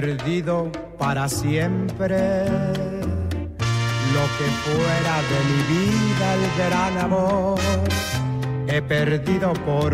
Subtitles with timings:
[0.00, 2.46] Perdido para siempre
[4.14, 7.58] lo que fuera de mi vida el gran amor.
[8.66, 9.90] He perdido por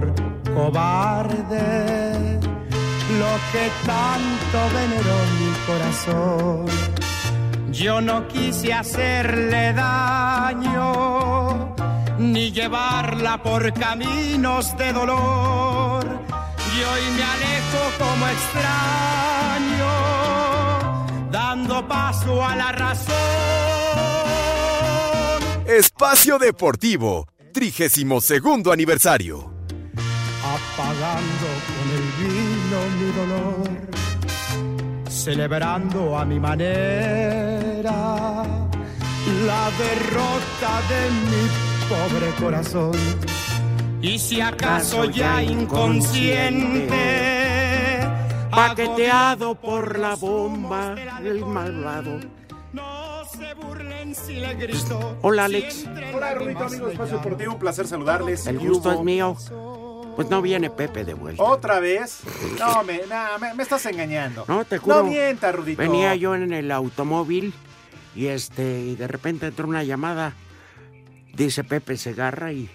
[0.54, 1.68] cobarde
[3.18, 6.66] lo que tanto veneró mi corazón.
[7.72, 11.74] Yo no quise hacerle daño
[12.18, 15.95] ni llevarla por caminos de dolor.
[16.76, 19.92] Y hoy me alejo como extraño,
[21.30, 23.14] dando paso a la razón.
[25.66, 29.54] Espacio Deportivo, 32 segundo aniversario.
[30.44, 33.68] apagando con el vino mi dolor,
[35.10, 37.96] celebrando a mi manera
[39.46, 41.42] la derrota de mi
[41.88, 42.96] pobre corazón.
[44.06, 46.96] Y si acaso ya inconsciente,
[48.52, 52.20] Paqueteado por la bomba, el malvado.
[52.72, 55.18] no se burlen si le grito.
[55.22, 55.86] Hola, Alex.
[56.14, 57.54] Hola, Rudito, amigos de Espacio Deportivo.
[57.54, 58.46] Un placer saludarles.
[58.46, 59.36] El ¿Qué gusto es mío.
[60.14, 61.42] Pues no viene Pepe de vuelta.
[61.42, 62.20] ¿Otra vez?
[62.60, 64.44] No, me, nah, me, me estás engañando.
[64.46, 64.98] No, te juro.
[64.98, 65.82] No mienta, Rudito.
[65.82, 67.52] Venía yo en el automóvil
[68.14, 70.32] y este y de repente entró una llamada.
[71.34, 72.70] Dice Pepe Segarra y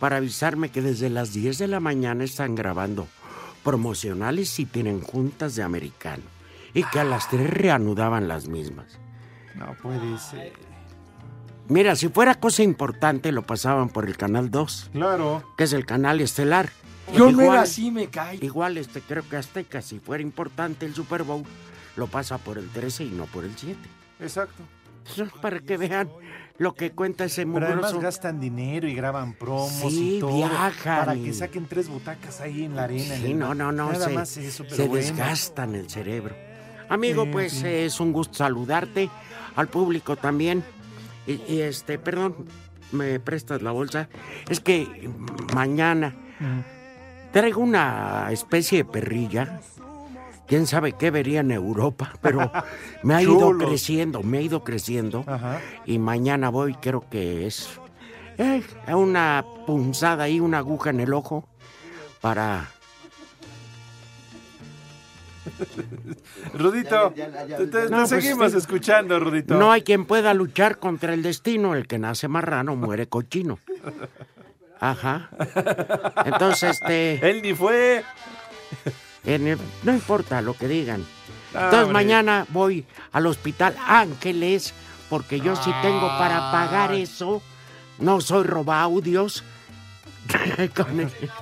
[0.00, 3.06] para avisarme que desde las 10 de la mañana están grabando
[3.62, 6.22] promocionales y tienen juntas de americano.
[6.74, 8.98] Y que a las 3 reanudaban las mismas.
[9.54, 10.52] No puede ser.
[11.68, 15.44] Mira, si fuera cosa importante lo pasaban por el canal 2, Claro.
[15.56, 16.70] que es el canal estelar.
[17.14, 18.38] Yo no era así, me cae.
[18.40, 21.44] Igual este creo que Azteca, si fuera importante el Super Bowl,
[21.96, 23.76] lo pasa por el 13 y no por el 7.
[24.20, 24.62] Exacto.
[25.42, 26.08] Para que vean
[26.60, 28.00] lo que cuenta ese Pero además mugroso.
[28.00, 30.36] gastan dinero y graban promos Sí, y todo.
[30.36, 33.14] viajan Para que saquen tres butacas ahí en la arena.
[33.14, 33.90] en Sí, no, no, no.
[33.92, 35.06] Nada se más eso, pero se bueno.
[35.06, 36.36] desgastan el cerebro.
[36.90, 37.66] Amigo, Sí, pues sí.
[37.66, 39.08] es un gusto saludarte,
[39.56, 40.62] al público también.
[41.26, 42.36] Y, y, este, perdón,
[42.92, 44.10] ¿me prestas la bolsa?
[44.50, 45.08] Es que
[45.54, 46.14] mañana
[47.32, 49.60] traigo una especie de perrilla.
[50.50, 52.50] Quién sabe qué vería en Europa, pero
[53.04, 55.22] me ha ido creciendo, me ha ido creciendo.
[55.26, 55.60] Ajá.
[55.86, 57.70] Y mañana voy, creo que es
[58.36, 61.48] eh, una punzada ahí, una aguja en el ojo
[62.20, 62.68] para
[66.54, 69.54] Rudito, te, te- te No, seguimos escuchando, Rudito.
[69.54, 71.74] No hay quien pueda luchar contra el destino.
[71.76, 73.60] El que nace marrano muere cochino.
[74.80, 75.30] Ajá.
[76.26, 77.30] Entonces, este.
[77.30, 78.02] Él ni fue.
[79.24, 81.04] En el- no importa lo que digan.
[81.54, 81.92] Ah, Entonces, hombre.
[81.94, 84.72] mañana voy al hospital Ángeles,
[85.08, 87.42] porque yo sí tengo para pagar eso.
[87.98, 89.42] No soy robaudios.
[90.58, 90.70] El-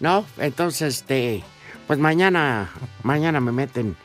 [0.00, 1.42] No, entonces, este.
[1.86, 2.70] Pues mañana.
[3.02, 3.96] Mañana me meten.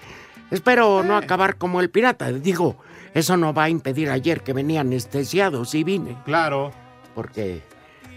[0.52, 2.32] Espero no acabar como el pirata.
[2.32, 2.78] Digo,
[3.14, 6.18] eso no va a impedir ayer que venía anestesiado, si vine.
[6.26, 6.72] Claro.
[7.16, 7.64] Porque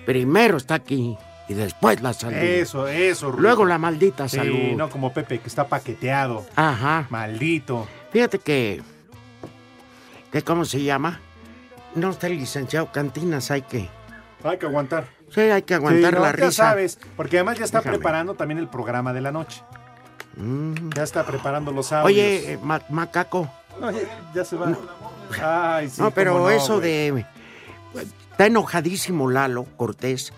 [0.07, 1.17] primero está aquí
[1.49, 2.35] y después la salud.
[2.37, 3.43] Eso, eso, Rudito.
[3.43, 4.77] Luego la maldita Sí, salud.
[4.77, 6.47] no como Pepe, que está paqueteado.
[6.57, 7.07] Ajá.
[7.11, 7.87] Maldito.
[8.13, 8.83] Fíjate que.
[10.31, 11.21] que ¿Cómo se llama?
[11.95, 13.89] No está el licenciado Cantinas, hay que.
[14.45, 15.07] Hay que aguantar.
[15.31, 16.51] Sí, hay que aguantar Sí, no, la ya risa.
[16.53, 17.99] sabes, porque además ya está Déjame.
[17.99, 19.63] preparando también el programa de la noche.
[20.37, 20.91] Mm.
[20.95, 22.07] Ya está preparando los audios.
[22.07, 23.49] Oye, eh, ma- macaco.
[23.81, 24.01] No, ya,
[24.35, 24.75] ya se va.
[25.43, 27.25] Ay, sí, no, pero no, eso de.
[28.31, 30.33] Está enojadísimo Lalo Cortés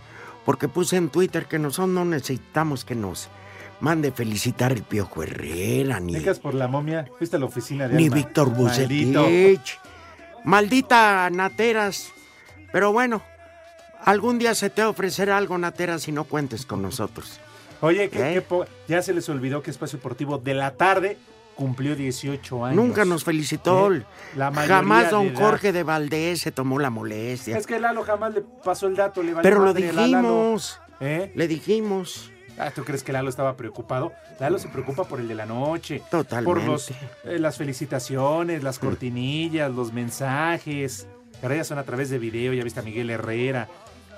[0.44, 3.28] porque puse en Twitter que nosotros no necesitamos que nos
[3.80, 7.06] mande felicitar el Piojo Herrera, ni, Dejas por la momia.
[7.18, 8.16] Fuiste a la oficina de ni Alma.
[8.16, 9.22] Víctor Maldito.
[9.22, 9.78] Bucetich.
[10.44, 12.12] Maldita Nateras.
[12.72, 13.22] Pero bueno,
[14.04, 17.40] algún día se te ofrecerá algo, Nateras, si no cuentes con nosotros.
[17.80, 18.44] Oye, ¿qué- ¿Eh?
[18.48, 21.18] qué ya se les olvidó que Espacio Deportivo de la tarde
[21.54, 22.76] cumplió 18 años.
[22.76, 23.92] Nunca nos felicitó.
[23.92, 24.02] ¿Eh?
[24.36, 25.34] La jamás don.
[25.34, 27.56] Jorge de Valdés se tomó la molestia.
[27.56, 29.80] Es que Lalo jamás le pasó el dato, le valió Pero lo Lalo.
[29.80, 31.32] dijimos, ¿Eh?
[31.34, 32.30] le dijimos.
[32.56, 34.12] Ah, ¿Tú crees que Lalo estaba preocupado?
[34.38, 36.02] Lalo se preocupa por el de la noche.
[36.10, 36.44] Totalmente.
[36.60, 41.06] Por los, eh, las felicitaciones, las cortinillas, los mensajes.
[41.40, 43.68] Que ahora ya son a través de video, ya viste a Miguel Herrera.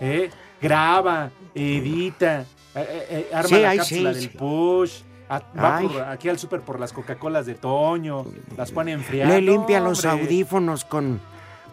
[0.01, 0.31] ¿eh?
[0.61, 2.45] Graba, edita,
[2.75, 4.37] eh, eh, arma Sí, la cápsula sí, del sí.
[4.39, 4.93] push.
[5.29, 8.25] A- va por- aquí al súper por las Coca-Colas de Toño.
[8.57, 9.29] Las pone a enfriar.
[9.29, 11.21] Le limpia los audífonos con,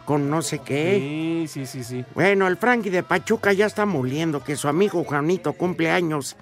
[0.05, 1.45] con no sé qué.
[1.47, 2.05] Sí, sí, sí, sí.
[2.15, 6.35] Bueno, el Frankie de Pachuca ya está moliendo que su amigo Juanito cumple años.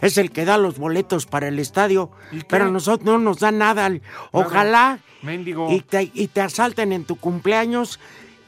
[0.00, 2.10] Es el que da los boletos para el estadio,
[2.48, 3.90] pero a nosotros no nos da nada.
[4.30, 4.98] Ojalá
[5.70, 7.98] y te, y te asalten en tu cumpleaños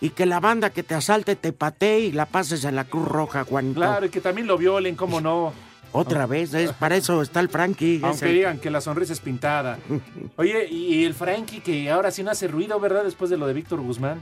[0.01, 3.09] y que la banda que te asalte te patee y la pases en la Cruz
[3.09, 3.81] Roja, Juanito.
[3.81, 5.53] Claro, y que también lo violen, cómo no.
[5.93, 8.01] Otra vez, es, para eso está el Frankie.
[8.05, 9.79] Aunque digan que la sonrisa es pintada.
[10.37, 13.05] Oye, y el Frankie que ahora sí no hace ruido, ¿verdad?
[13.05, 14.21] Después de lo de Víctor Guzmán.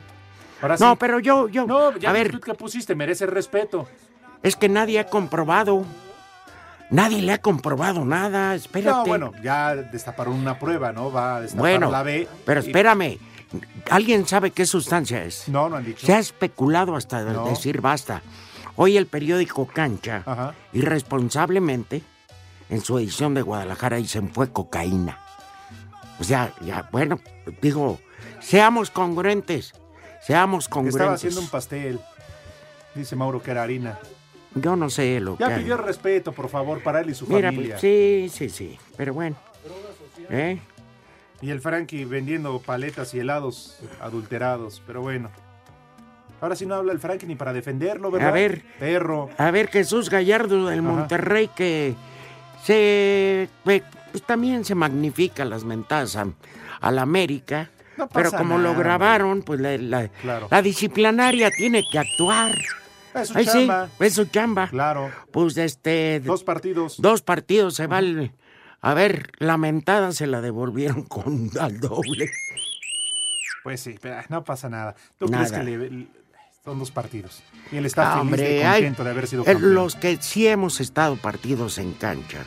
[0.63, 0.85] Ahora sí.
[0.85, 3.87] No, pero yo, yo, No, ya a ver, que pusiste, merece respeto.
[4.43, 5.85] es que nadie ha comprobado.
[6.89, 8.97] Nadie le ha comprobado nada, espérate.
[8.99, 11.11] No, bueno, ya destaparon una prueba, ¿no?
[11.11, 12.29] Va a destapar Bueno, la B.
[12.45, 13.19] pero y- espérame.
[13.91, 15.49] ¿Alguien sabe qué sustancia es?
[15.49, 16.07] No, no han dicho.
[16.07, 17.47] Se ha especulado hasta No.
[17.49, 18.23] decir basta.
[18.77, 20.55] Hoy el periódico Cancha, Ajá.
[20.73, 22.03] irresponsablemente,
[22.69, 25.19] en su edición de Guadalajara, dicen fue cocaína.
[26.19, 27.21] O sea, ya, bueno,
[27.63, 27.99] digo,
[28.41, 29.73] seamos congruentes.
[30.23, 30.97] Seamos congruentes.
[31.01, 32.01] estaba haciendo un pastel.
[32.95, 33.99] Dice Mauro que era harina.
[34.55, 35.61] Yo no sé lo Ya que.
[35.63, 37.75] pidió respeto, por favor, para él y su Mira, familia.
[37.79, 38.79] pues, sí, sí, sí.
[38.97, 39.37] Pero bueno.
[40.31, 40.59] ¿Eh?
[41.43, 44.83] Y el Frankie vendiendo paletas y helados adulterados.
[44.87, 45.31] Pero bueno.
[46.41, 48.29] Ahora sí no habla el Frankie ni para defenderlo, ¿verdad?
[48.29, 48.63] A ver.
[48.79, 49.31] Perro.
[49.39, 50.89] A ver, Jesús Gallardo del Ajá.
[50.89, 51.95] Monterrey que
[52.63, 53.83] se pues,
[54.27, 56.27] también se magnifica las mentadas a,
[56.81, 57.71] a la América.
[57.97, 60.49] No pero pasa como lo grabaron, pues la, la- Claro.
[60.51, 62.55] la disciplinaria tiene que actuar.
[63.15, 63.89] Es su Ay, sí, chamba.
[63.99, 64.69] es su chamba.
[64.69, 65.11] Claro.
[65.31, 67.01] Pues este, Dos partidos.
[67.01, 68.33] dos partidos se va el-
[68.83, 72.31] A ver, la mentada se la devolvieron con al doble.
[73.63, 74.95] Pues sí, pero no pasa nada.
[75.19, 75.47] ¿Tú Nada.
[75.47, 76.07] crees que le-
[76.67, 77.43] son dos partidos?
[77.71, 79.75] Y él está Ah, feliz hombre, y contento de haber sido eh, campeón.
[79.75, 82.45] Los que sí hemos estado partidos en cancha,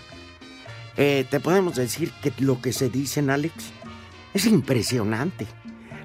[0.98, 3.54] eh, te podemos decir que lo que se dicen, Alex,
[4.34, 5.48] es impresionante.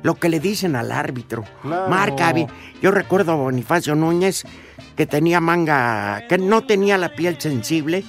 [0.05, 1.45] Lo que le dicen al árbitro.
[1.63, 1.89] Claro.
[1.89, 2.33] Marca,
[2.81, 4.45] yo recuerdo a Bonifacio Núñez
[4.97, 8.05] que tenía manga, que no tenía la piel sensible.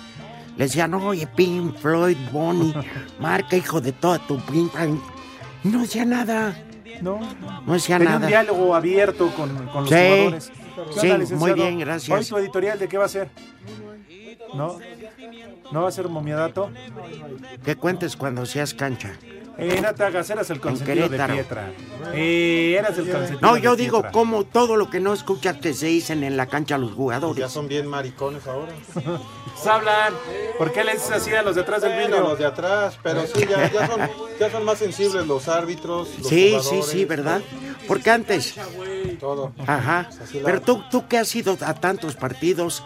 [0.58, 2.76] Le decían, oye, Pink Floyd, Bonnie,
[3.20, 4.70] marca, hijo de toda tu pin.
[5.64, 6.56] Y no decía nada,
[7.02, 7.20] No,
[7.66, 8.26] no decía tenía nada.
[8.26, 10.52] un diálogo abierto con, con los Sí, jugadores.
[11.02, 12.18] ¿Qué sí, muy bien, gracias.
[12.18, 13.30] Hoy tu editorial, ¿de qué va a ser?
[14.54, 14.80] ¿No?
[15.72, 16.70] ¿No va a ser momiadato?
[17.64, 19.14] Que cuentes cuando seas cancha.
[19.58, 21.18] Eh, no te hagas, eras el consentido de.
[21.18, 21.72] Pietra.
[22.14, 24.12] Eh, eras el consentido No, de yo digo Pietra.
[24.12, 27.52] como todo lo que no escuchas que se dicen en la cancha los Ya jugadores.
[27.52, 28.74] son bien maricones ahora.
[29.62, 30.14] Se hablan.
[30.58, 32.24] ¿Por qué le dices así a los detrás del Bueno, vidrio?
[32.30, 34.02] los de atrás, pero sí, ya, ya son,
[34.38, 36.10] ya son más sensibles los árbitros.
[36.20, 37.42] Los Sí, sí, jugadores, sí, ¿verdad?
[37.88, 38.56] Porque antes,
[39.22, 39.54] Todo.
[39.66, 40.10] ajá.
[40.44, 42.84] Pero tú, tú que has ido a tantos partidos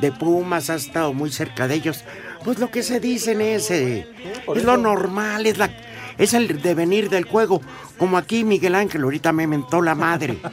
[0.00, 2.04] de Pumas, has estado muy cerca de ellos,
[2.44, 4.06] pues lo que se dicen es, eh,
[4.54, 5.70] es lo normal, es la,
[6.18, 7.60] es el devenir del juego.
[7.98, 10.38] Como aquí Miguel Ángel ahorita me mentó la madre.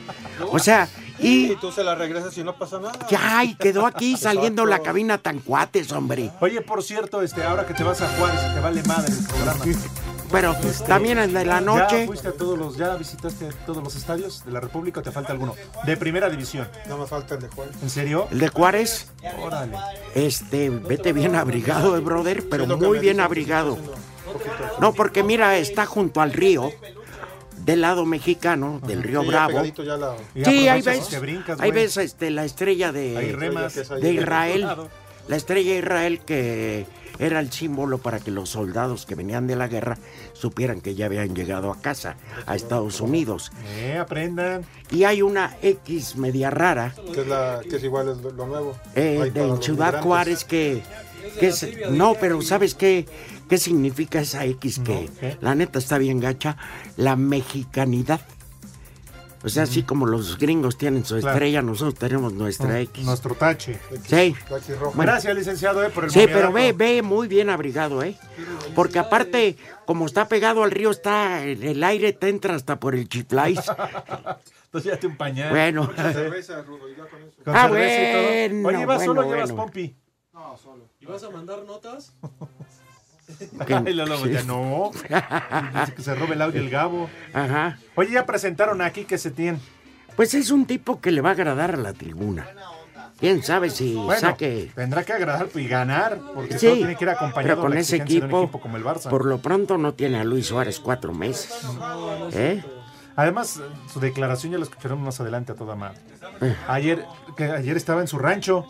[0.52, 0.88] O sea,
[1.22, 2.98] Y y tú se la regresas y no pasa nada.
[3.10, 6.32] ya, y quedó aquí saliendo la cabina tan cuates, hombre.
[6.40, 9.66] Oye, por cierto, este, ahora que te vas a Juárez, te vale madre el programa.
[10.32, 10.56] Pero
[10.88, 12.06] también el de la ¿Ya noche.
[12.06, 15.32] fuiste a todos los, ya visitaste todos los estadios de la República o te falta
[15.34, 15.56] alguno?
[15.86, 16.68] De primera división.
[16.88, 17.76] No me falta el de Juárez.
[17.82, 18.28] ¿En serio?
[18.30, 19.08] El de Juárez,
[19.42, 19.76] Órale.
[20.14, 23.76] este, vete bien abrigado, eh, brother, pero muy bien abrigado.
[24.80, 26.72] No, porque mira, está junto al río,
[27.70, 29.64] del lado mexicano, del río Sí, Bravo.
[29.64, 33.76] ya la- Sí, ahí aprovechas ves, que brincas, ahí ves este, la estrella de, remas.
[33.76, 34.68] de del Israel,
[35.28, 36.86] la estrella de Israel que
[37.20, 39.98] era el símbolo para que los soldados que venían de la guerra
[40.32, 43.52] supieran que ya habían llegado a casa, a Estados Unidos.
[43.76, 44.64] Eh, aprendan.
[44.90, 48.74] Y hay una X media rara que es, la, que es igual es lo, nuevo.
[48.96, 50.02] eh, Ahí para de los Ciudad.
[50.02, 50.82] Juárez que,
[51.42, 53.06] es, no, pero ¿sabes qué,
[53.50, 54.80] qué significa esa X?
[54.84, 55.38] Que No, ¿qué?
[55.42, 56.58] la neta está bien gacha,
[56.98, 58.22] la mexicanidad.
[59.42, 61.30] O sea, así como los gringos tienen su Claro.
[61.38, 63.06] estrella, nosotros tenemos nuestra X.
[63.06, 63.80] Nuestro tache.
[64.06, 64.36] Sí.
[64.80, 64.92] Bueno.
[64.98, 68.18] Gracias, licenciado, eh, por el sí, pero ve, ve muy bien abrigado, ¿eh?
[68.76, 72.96] Porque aparte, como está pegado al río, está el el aire te entra hasta por
[72.96, 73.60] el chiflais.
[74.66, 75.52] Entonces ya te un pañal.
[75.52, 77.42] Bueno, Cerveza, Rudo, y ya con eso.
[77.44, 78.14] Con Ah, cerveza y
[78.52, 78.62] todo.
[78.62, 79.70] bueno, Oye, ¿vas solo o bueno, llevas
[80.40, 80.86] pompi?
[81.00, 82.14] ¿Y vas a mandar notas?
[83.86, 84.92] Ay, Lolo, ya no.
[85.80, 87.10] Dice que se robe el audio el Gabo.
[87.34, 87.78] Ajá.
[87.96, 89.60] Oye, ya presentaron aquí que se tiene.
[90.16, 92.48] Pues es un tipo que le va a agradar a la tribuna.
[93.20, 94.72] Quién sabe si Bueno, saque.
[94.74, 97.98] tendrá que agradar y ganar, porque Sí, solo tiene que ir acompañado pero con ese
[97.98, 99.10] exigencia de un equipo, equipo como el Barça.
[99.10, 101.54] por lo pronto no tiene a Luis Suárez cuatro meses.
[102.32, 102.64] ¿Eh?
[103.18, 106.00] Además, su declaración ya la escucharemos más adelante a toda madre.
[106.42, 106.56] Eh.
[106.70, 107.06] Ayer,
[107.36, 108.66] que ayer estaba en su rancho,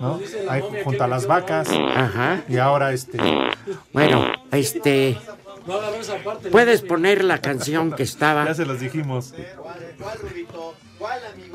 [0.00, 0.18] ¿no?
[0.18, 1.68] pues Ahí junto a las vacas.
[1.70, 2.42] Ajá.
[2.48, 3.18] Y ahora este.
[3.92, 5.18] Bueno, este.
[5.66, 6.50] No agarró esa parte.
[6.50, 8.54] Puedes poner la canción que Ya estaba.
[8.54, 9.34] se los dijimos.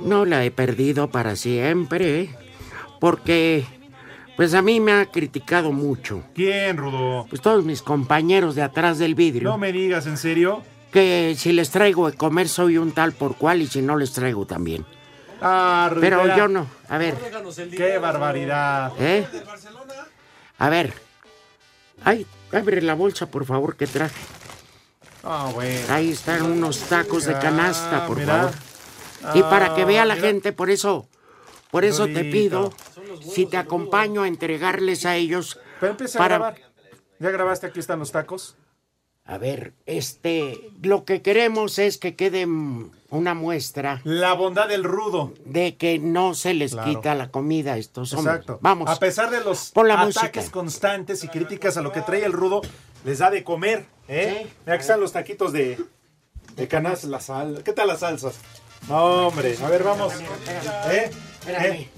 [0.03, 2.29] No la he perdido para siempre.
[2.99, 3.63] Porque,
[4.37, 6.23] pues a mí me ha criticado mucho.
[6.35, 7.25] ¿Quién, Rudo?
[7.29, 9.49] Pues todos mis compañeros de atrás del vidrio.
[9.49, 10.61] No me digas, ¿en serio?
[10.91, 14.11] Que si les traigo de comer soy un tal por cual y si no les
[14.11, 14.85] traigo también.
[15.41, 16.67] Ah, Pero yo no.
[16.87, 17.15] A ver,
[17.75, 18.91] Qué barbaridad.
[18.99, 19.27] ¿eh?
[20.59, 20.93] A ver.
[22.03, 24.15] Ay, abre la bolsa, por favor, que traje.
[25.23, 25.77] Ah, güey.
[25.89, 28.51] Ahí están unos tacos de canasta, Ah, por mira.
[29.21, 29.37] favor.
[29.37, 30.27] Y para que vea la Ah, mira.
[30.27, 31.07] gente, por eso,
[31.69, 32.73] por eso te pido,
[33.33, 35.59] si te acompaño a entregarles a ellos.
[35.79, 36.61] Pero empieza para- a grabar.
[37.19, 37.67] ¿Ya grabaste?
[37.67, 38.55] Aquí están los tacos.
[39.31, 45.33] A ver, este, lo que queremos es que quede una muestra La bondad del rudo.
[45.45, 46.89] de que no se les Claro.
[46.91, 48.35] quita la comida a estos hombres.
[48.35, 48.59] Exacto.
[48.61, 48.89] Vamos.
[48.89, 50.51] A pesar de los ataques música.
[50.51, 52.59] constantes y críticas a lo que trae el rudo,
[53.05, 54.41] les da de comer, ¿eh?
[54.43, 54.49] Sí.
[54.65, 55.77] Mira, aquí están los taquitos de,
[56.57, 57.61] de canas, la sal.
[57.63, 58.35] ¿Qué tal las salsas?
[58.89, 59.55] No, hombre.
[59.63, 60.11] A ver, vamos.
[60.89, 61.09] ¿Eh?
[61.39, 61.65] Espérame.
[61.73, 61.89] ¿Eh?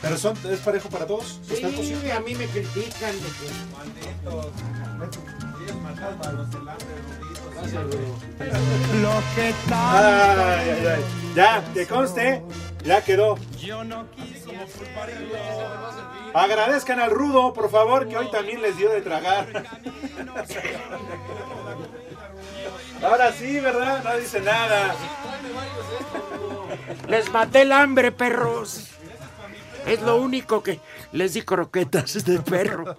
[0.00, 1.38] ¿Pero son, es parejo para todos?
[1.48, 1.62] Sí,
[2.10, 3.46] a mí me critican de que...
[9.02, 11.04] Lo que tal Ay, ay, ay.
[11.34, 12.42] Ya, que conste,
[12.84, 13.36] ya quedó.
[13.58, 14.42] yo no quise
[16.34, 19.46] Agradezcan al rudo, por favor, que hoy también les dio de tragar.
[23.02, 24.02] Ahora sí, ¿verdad?
[24.02, 24.94] No dice nada.
[27.08, 28.88] Les maté el hambre, perros.
[29.86, 30.80] Es lo único que
[31.12, 32.96] les di croquetas de perro.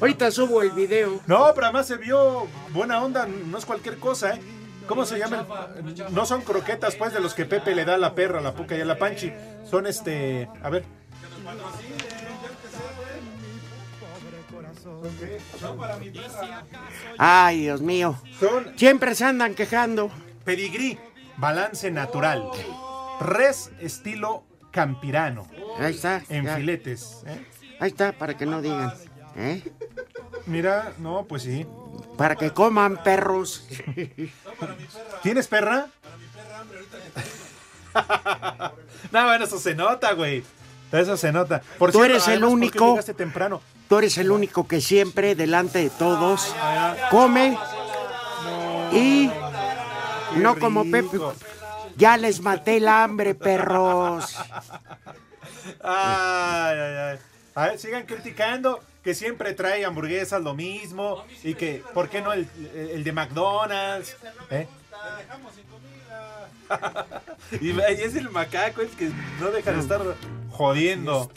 [0.00, 1.20] Ahorita subo el video.
[1.26, 4.40] No, pero además se vio buena onda, no es cualquier cosa, ¿eh?
[4.86, 5.46] ¿Cómo se llama?
[5.76, 8.42] el- No son croquetas, pues, de los que Pepe le da a la perra, a
[8.42, 9.32] la puca y a la panchi.
[9.70, 10.48] Son este.
[10.62, 10.84] A ver.
[17.18, 18.16] Ay, Dios mío.
[18.38, 20.10] Son Siempre se andan quejando.
[20.44, 20.98] pedigrí,
[21.36, 22.44] balance natural.
[23.20, 25.46] Res estilo campirano,
[25.78, 26.22] Ahí está.
[26.28, 26.56] en ya.
[26.56, 27.22] filetes.
[27.26, 27.46] ¿eh?
[27.80, 28.92] Ahí está, para que no digan.
[29.36, 29.62] ¿eh?
[30.46, 31.66] Mira, no, pues sí.
[32.16, 33.66] Para que coman perros.
[35.22, 35.86] ¿Tienes perra?
[39.12, 40.42] no, bueno, eso se nota, güey.
[40.92, 41.62] Eso se nota.
[41.78, 43.60] Por Tú cierto, eres el además, ¿por qué único- llegaste temprano.
[43.88, 46.54] Tú eres el único que siempre, delante de todos,
[47.10, 47.58] come
[48.92, 49.28] y
[50.36, 51.18] no como Pepe.
[52.00, 54.34] Ya les maté el hambre, perros.
[55.82, 57.18] Ay, ay, ay.
[57.54, 62.32] A ver, sigan criticando que siempre trae hamburguesas lo mismo y que, ¿por qué no
[62.32, 64.16] el, el de McDonald's?
[64.50, 64.66] ¿Eh?
[67.60, 70.00] y es el macaco el que no deja de estar
[70.50, 71.30] jodiendo.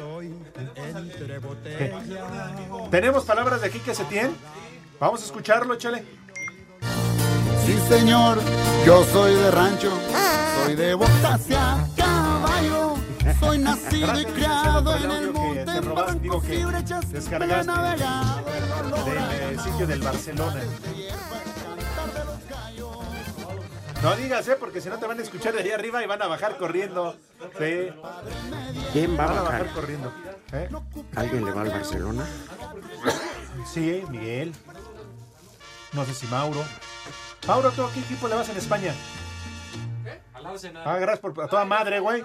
[2.90, 4.34] ¿Tenemos palabras de aquí que se tienen?
[4.98, 6.06] Vamos a escucharlo, chale.
[7.66, 8.40] Sí, señor,
[8.86, 9.92] yo soy de rancho,
[10.64, 12.96] soy de botas y a caballo.
[13.40, 15.82] Soy nacido y criado en el monte,
[16.22, 17.72] digo que y brechas descargaste.
[17.72, 20.62] del eh, sitio del Barcelona.
[24.02, 24.58] No digas, ¿eh?
[24.60, 27.16] Porque si no te van a escuchar de ahí arriba y van a bajar corriendo.
[27.58, 27.88] Sí,
[28.92, 29.74] ¿Quién va van a a bajar bajar?
[29.76, 30.14] corriendo.
[30.52, 30.70] ¿Eh?
[31.16, 32.26] ¿Alguien le va al Barcelona?
[33.74, 34.54] Sí, Miguel.
[35.94, 36.66] No sé si Mauro.
[37.48, 38.94] Mauro, ¿tú a qué equipo le vas en España?
[40.34, 40.84] Al Arsenal.
[40.86, 41.42] Ah, gracias por...
[41.44, 42.24] A toda madre, güey.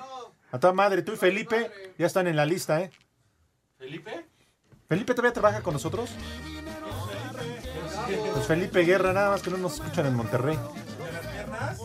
[0.52, 1.02] A toda madre.
[1.02, 2.90] Tú y Felipe ya están en la lista, ¿eh?
[3.78, 4.26] ¿Felipe?
[4.88, 6.10] ¿Felipe todavía trabaja con nosotros?
[8.32, 10.58] Pues Felipe Guerra, nada más que no nos escuchan en Monterrey.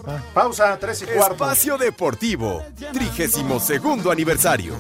[0.06, 1.34] Ah, pausa, tres y cuarto.
[1.34, 2.64] Espacio Deportivo,
[2.94, 3.72] 32
[4.10, 4.76] aniversario.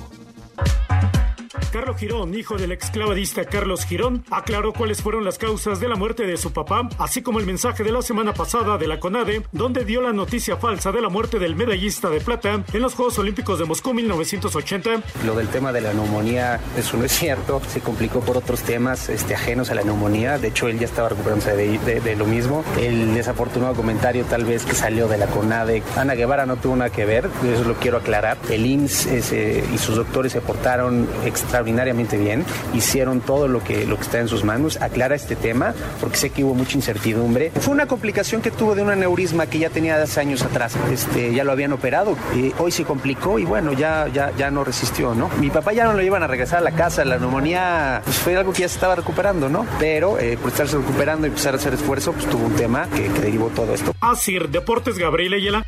[1.73, 6.27] Carlos Girón, hijo del exclavadista Carlos Girón, aclaró cuáles fueron las causas de la muerte
[6.27, 9.83] de su papá, así como el mensaje de la semana pasada de la CONADE, donde
[9.83, 13.57] dio la noticia falsa de la muerte del medallista de plata en los Juegos Olímpicos
[13.57, 15.01] de Moscú 1980.
[15.25, 17.59] Lo del tema de la neumonía, eso no es cierto.
[17.67, 20.37] Se complicó por otros temas este, ajenos a la neumonía.
[20.37, 22.63] De hecho, él ya estaba recuperándose de, lo mismo.
[22.79, 25.81] El desafortunado comentario tal vez que salió de la CONADE.
[25.97, 28.37] Ana Guevara no tuvo nada que ver, eso lo quiero aclarar.
[28.51, 29.33] El IMSS
[29.73, 34.19] y sus doctores se portaron extraordinariamente extraordinariamente bien, hicieron todo lo que, lo que está
[34.19, 37.51] en sus manos, aclara este tema, porque sé que hubo mucha incertidumbre.
[37.59, 41.33] Fue una complicación que tuvo de un aneurisma que ya tenía hace años atrás, este,
[41.33, 45.15] ya lo habían operado, eh, hoy se complicó y bueno, ya, ya, ya no resistió,
[45.15, 45.29] ¿no?
[45.39, 48.35] Mi papá ya no lo iban a regresar a la casa, la neumonía pues, fue
[48.35, 49.65] algo que ya se estaba recuperando, ¿no?
[49.79, 53.13] Pero eh, por estarse recuperando y empezar a hacer esfuerzo, pues tuvo un tema que,
[53.23, 53.93] derivó todo esto.
[54.01, 55.65] Asir Deportes Gabriel Ayala.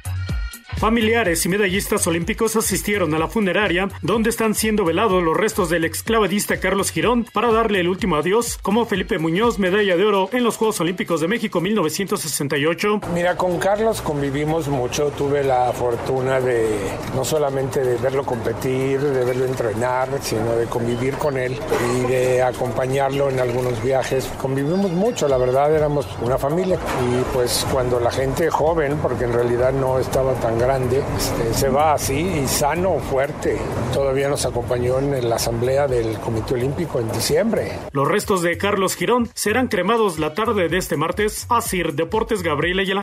[0.77, 5.86] Familiares y medallistas olímpicos asistieron a la funeraria donde están siendo velados los restos del
[5.86, 10.44] exclavadista Carlos Girón para darle el último adiós como Felipe Muñoz, medalla de oro en
[10.44, 13.01] los Juegos Olímpicos de México 1968.
[13.13, 16.67] Mira, con Carlos convivimos mucho, tuve la fortuna de
[17.15, 21.58] no solamente de verlo competir, de verlo entrenar, sino de convivir con él
[21.98, 24.29] y de acompañarlo en algunos viajes.
[24.41, 26.77] Convivimos mucho, la verdad éramos una familia
[27.10, 31.69] y pues cuando la gente joven, porque en realidad no estaba tan grande, este, se
[31.69, 33.57] va así y sano, fuerte.
[33.93, 37.72] Todavía nos acompañó en la asamblea del Comité Olímpico en diciembre.
[37.91, 41.45] Los restos de Carlos Girón serán cremados la tarde de este martes.
[41.50, 43.01] Asir Deportes Gabriel Ayala.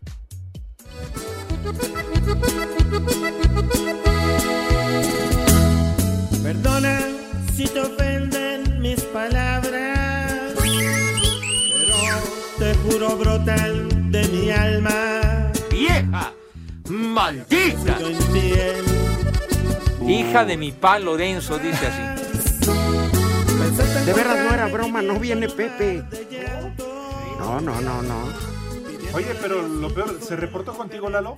[6.42, 7.00] Perdona
[7.54, 12.18] si te ofenden mis palabras, pero
[12.58, 15.11] te juro brotan de mi alma.
[16.92, 17.98] ¡Maldita!
[20.06, 22.02] Hija de mi pa Lorenzo, dice así.
[24.04, 26.04] De veras no era broma, no viene Pepe.
[27.38, 28.24] No, no, no, no.
[29.14, 31.36] Oye, pero lo peor, ¿se reportó contigo, Lalo?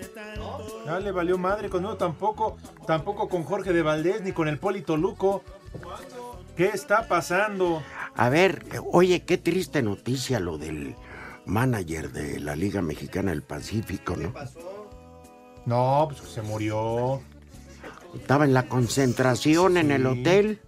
[0.87, 4.97] Ya le valió madre, conmigo tampoco, tampoco con Jorge de Valdés ni con el Polito
[4.97, 5.45] Luco.
[6.57, 7.81] ¿Qué está pasando?
[8.17, 10.97] A ver, oye, qué triste noticia lo del
[11.47, 14.33] manager de la Liga Mexicana del Pacífico, ¿no?
[15.67, 17.21] No, pues se murió.
[18.15, 20.61] Estaba en la concentración en el hotel.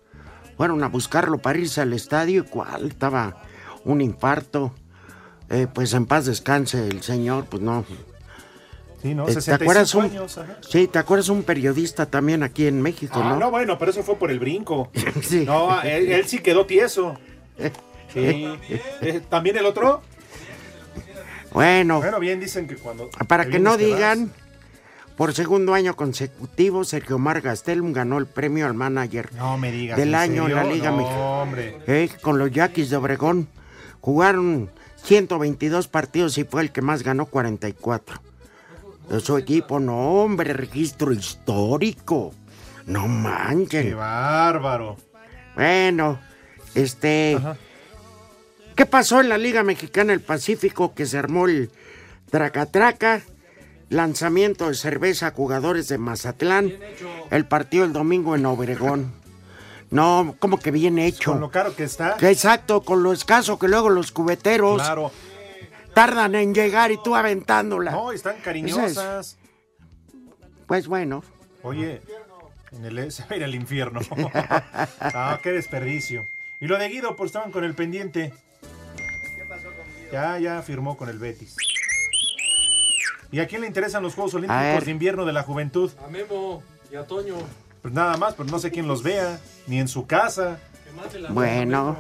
[0.57, 2.43] Fueron a buscarlo para irse al estadio.
[2.43, 2.89] ¿Y cuál?
[2.89, 3.43] Estaba
[3.85, 4.73] un infarto.
[5.51, 7.85] Eh, pues en paz descanse el señor, pues no.
[9.03, 9.25] Sí, ¿no?
[9.25, 13.21] Eh, ¿Te 65 acuerdas un, años, sí, ¿te acuerdas un periodista también aquí en México,
[13.23, 13.39] Ah, no?
[13.39, 14.91] no, bueno, pero eso fue por el brinco.
[15.23, 15.45] Sí.
[15.47, 17.17] No, él, él sí quedó tieso.
[18.13, 18.49] Sí.
[19.03, 20.01] Eh, ¿También el otro?
[21.53, 23.09] Bueno, Bueno, bien dicen que cuando...
[23.29, 24.19] para que no vas.
[25.17, 29.97] Por segundo año consecutivo, Sergio Mar Gastelum ganó el premio al manager No me digas.
[29.97, 30.65] del ¿en año en la?
[30.65, 31.21] Liga no, Mexicana.
[31.25, 31.79] hombre.
[31.87, 33.49] Eh, con los Yaquis de Obregón.
[34.01, 34.71] Jugaron
[35.03, 38.21] 122 partidos y fue el que más ganó 44.
[39.09, 42.33] De su equipo, no, hombre, registro histórico.
[42.87, 43.97] No Qué manchen.
[43.97, 44.97] bárbaro.
[45.55, 46.21] Bueno,
[46.75, 47.39] este.
[48.75, 51.71] ¿Qué pasó en la Liga Mexicana del Pacífico que se armó el
[52.31, 53.23] traca-traca?
[53.89, 56.73] Lanzamiento de cerveza a jugadores de Mazatlán.
[57.31, 59.13] El partido el domingo en Obregón.
[59.91, 61.33] No, como que bien hecho.
[61.33, 62.17] Con lo caro que está.
[62.17, 65.13] Que exacto, con lo escaso que luego los cubeteros Claro.
[65.95, 67.93] tardan en llegar y tú aventándola.
[67.93, 69.37] No, están cariñosas.
[70.67, 71.23] Pues bueno,
[71.63, 72.03] Oye,
[72.73, 74.01] en el, se va a ir al infierno.
[75.01, 76.27] ah, qué desperdicio.
[76.61, 78.33] Y lo de Guido, pues estaban con el pendiente.
[80.13, 81.57] Ya, ya firmó con el Betis.
[83.33, 84.35] ¿Y a quién le interesan los Juegos.
[84.35, 85.91] Olímpicos de Invierno de la Juventud?
[86.05, 87.37] A Memo y a Toño.
[87.83, 90.59] Pues nada más, pero no sé quién los vea, ni en su casa.
[90.85, 91.97] Que mate la bueno.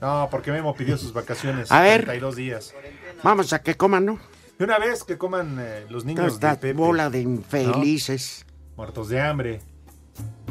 [0.00, 1.72] No, porque Memo pidió sus vacaciones.
[1.72, 2.02] A ver.
[2.04, 2.74] 32 días.
[3.22, 4.18] Vamos a que coman, ¿no?
[4.58, 6.72] De una vez que coman eh, los niños Toda esta de Pepe.
[6.72, 8.44] bola de infelices.
[8.76, 9.60] Muertos de hambre.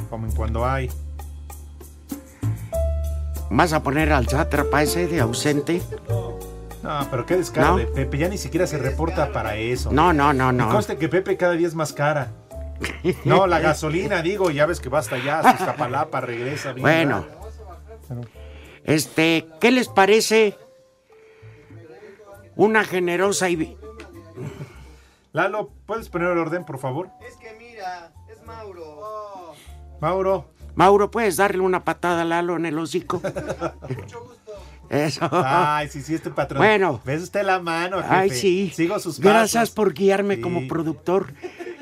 [0.10, 0.89] Comen cuando hay.
[3.49, 5.81] ¿Vas a poner al sátrapa ese de ausente?
[6.10, 6.37] No,
[7.12, 7.78] pero qué descaro ¿No?
[7.78, 8.17] de Pepe.
[8.17, 9.91] Ya ni siquiera se reporta para eso.
[9.91, 10.69] No, no, no, Y no.
[10.69, 12.32] conste que Pepe cada día es más cara.
[13.26, 16.73] No, la gasolina, digo, ya ves que va hasta allá, hasta Iztapalapa, regresa.
[16.73, 17.26] bien Bueno.
[18.84, 20.58] Este, ¿qué les parece?
[22.56, 23.78] Una generosa y...
[25.34, 27.10] Lalo, ¿puedes poner el orden, por favor?
[27.28, 29.54] Es que mira, es Mauro.
[30.00, 30.45] Mauro.
[30.76, 33.21] Mauro, ¿puedes darle una patada a Lalo en el hocico?
[34.89, 35.28] Eso.
[35.32, 36.60] Ay, sí, sí, este patrón.
[36.60, 37.02] Bueno.
[37.06, 38.13] ¿Ves usted la mano, jefe?
[38.13, 38.71] Ay, sí.
[38.76, 39.19] Sigo sus pasos.
[39.23, 40.41] Gracias por guiarme Sí.
[40.41, 41.34] como productor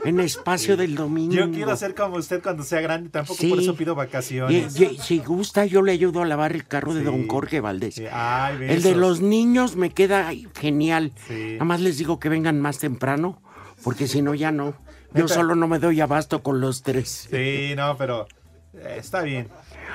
[0.04, 1.34] en espacio del domingo.
[1.34, 3.48] Yo quiero ser como usted cuando sea grande, tampoco Sí.
[3.50, 4.80] por eso pido vacaciones.
[4.80, 8.02] y- si gusta, yo le ayudo a lavar el carro de don Jorge Valdés.
[8.12, 11.12] Ay, El de los niños me queda genial.
[11.30, 13.41] Nada más les digo que vengan más temprano,
[13.84, 14.74] porque si no, ya no.
[15.13, 17.28] Yo solo no me doy abasto con los tres.
[17.32, 18.28] Sí, no, pero
[18.74, 19.48] eh, está bien.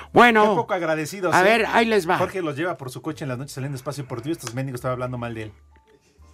[0.04, 1.34] Qué Bueno, poco agradecidos.
[1.34, 1.44] a ¿eh?
[1.44, 2.18] ver, ahí les va.
[2.18, 4.30] Jorge los lleva por su coche en las noches saliendo espacio por ti.
[4.30, 5.52] Estos mendigos estaban hablando mal de él.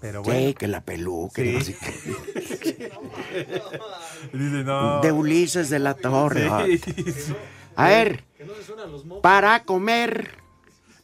[0.01, 0.55] Pero Sí, bueno.
[0.59, 1.43] que la peluca.
[1.43, 1.53] Sí.
[1.55, 2.93] no sé qué.
[4.33, 5.01] Dice, no.
[5.01, 6.49] De Ulises de la Torre.
[6.79, 7.35] Sí.
[7.77, 8.25] A ver,
[9.23, 10.31] para comer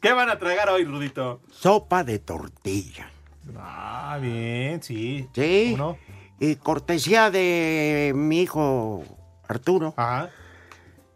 [0.01, 1.41] ¿Qué van a tragar hoy, Rudito?
[1.51, 3.11] sopa de tortilla.
[3.57, 5.29] Ah, bien, sí.
[5.35, 5.75] Sí.
[5.79, 5.99] ¿Cómo no?
[6.41, 9.05] Y cortesía de mi hijo
[9.49, 9.95] Arturo.
[9.97, 10.31] Ajá.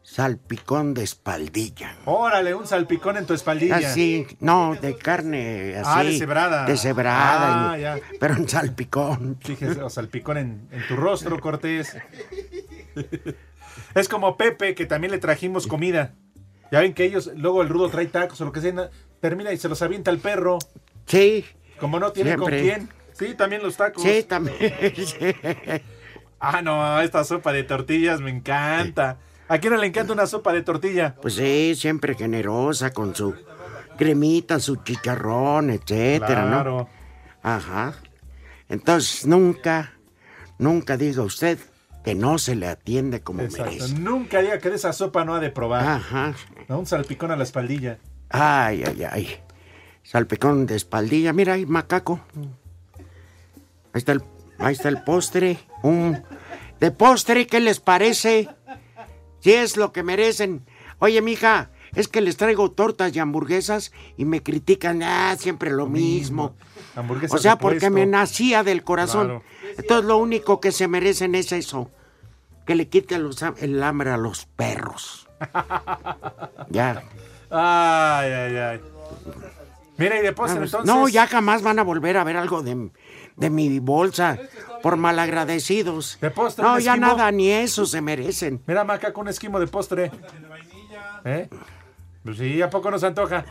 [0.09, 1.97] Salpicón de espaldilla.
[2.05, 3.77] Órale, un salpicón en tu espaldilla.
[3.77, 5.91] Así, no, de carne así.
[5.93, 6.65] Ah, deshebrada.
[6.65, 7.73] Deshebrada.
[7.73, 7.99] Ah, y- ya.
[8.21, 9.37] Pero en salpicón.
[9.41, 11.97] Fíjese, o salpicón en, en tu rostro, Cortés.
[13.97, 16.15] Es como Pepe, que también le trajimos comida.
[16.71, 18.91] Ya ven que ellos, luego el rudo trae tacos o lo que sea, na-
[19.21, 20.59] termina y se los avienta al perro.
[21.07, 21.45] Sí.
[21.81, 22.89] Como no tiene con quién.
[23.13, 24.05] Sí, también los tacos.
[24.05, 24.57] Sí, también.
[24.95, 25.17] sí.
[26.39, 29.19] Ah, no, esta sopa de tortillas me encanta.
[29.49, 31.15] ¿A quién no le encanta una sopa de tortilla?
[31.23, 33.35] Pues sí, siempre generosa con su
[33.97, 36.77] cremita, su chicharrón, etcétera, Claro.
[36.79, 36.89] ¿no?
[37.43, 37.95] Ajá.
[38.69, 39.93] Entonces, nunca,
[40.59, 41.59] nunca diga usted
[42.05, 43.71] que no se le atiende como Exacto.
[43.73, 43.95] merece.
[43.99, 45.87] Nunca diga que de esa sopa no ha de probar.
[45.87, 46.35] Ajá.
[46.69, 47.99] Un salpicón a la espaldilla.
[48.29, 49.37] Ay, ay, ay.
[50.03, 51.33] Salpicón de espaldilla.
[51.33, 52.21] Mira, ahí, macaco.
[53.93, 54.23] Ahí está el,
[54.59, 55.59] ahí está el postre.
[55.83, 56.23] Un,
[56.81, 58.49] de postre, ¿qué les parece?
[59.47, 60.67] Si es lo que merecen.
[60.99, 65.87] Oye, mija, es que les traigo tortas y hamburguesas y me critican, ah, siempre lo
[65.87, 66.57] mismo.
[66.97, 67.95] Hamburguesas O sea, porque puesto.
[67.95, 69.27] me nacía del corazón.
[69.29, 69.43] Claro.
[69.79, 71.93] Entonces, lo único que se merecen es eso.
[72.67, 75.29] Que le quite los- el hambre a los perros.
[76.71, 77.05] Ya.
[77.49, 78.81] Ay, ay, ay.
[79.99, 80.75] Mira, y de postre, Vamos.
[80.75, 80.93] entonces.
[80.95, 82.91] No, ya jamás van a volver a ver algo de,
[83.37, 84.39] de mi bolsa
[84.83, 86.19] por malagradecidos.
[86.21, 87.07] De postre, no, ya esquimo.
[87.09, 88.63] nada, ni eso se merecen.
[88.67, 90.11] Mira, Maca, con un esquimo de postre.
[91.25, 91.49] ¿Eh?
[92.25, 93.45] Pues sí, ¿a poco nos antoja?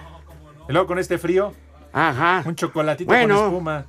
[0.68, 1.54] Y luego con este frío,
[1.94, 2.44] Ajá.
[2.46, 3.36] un chocolatito Bueno.
[3.36, 3.86] con espuma.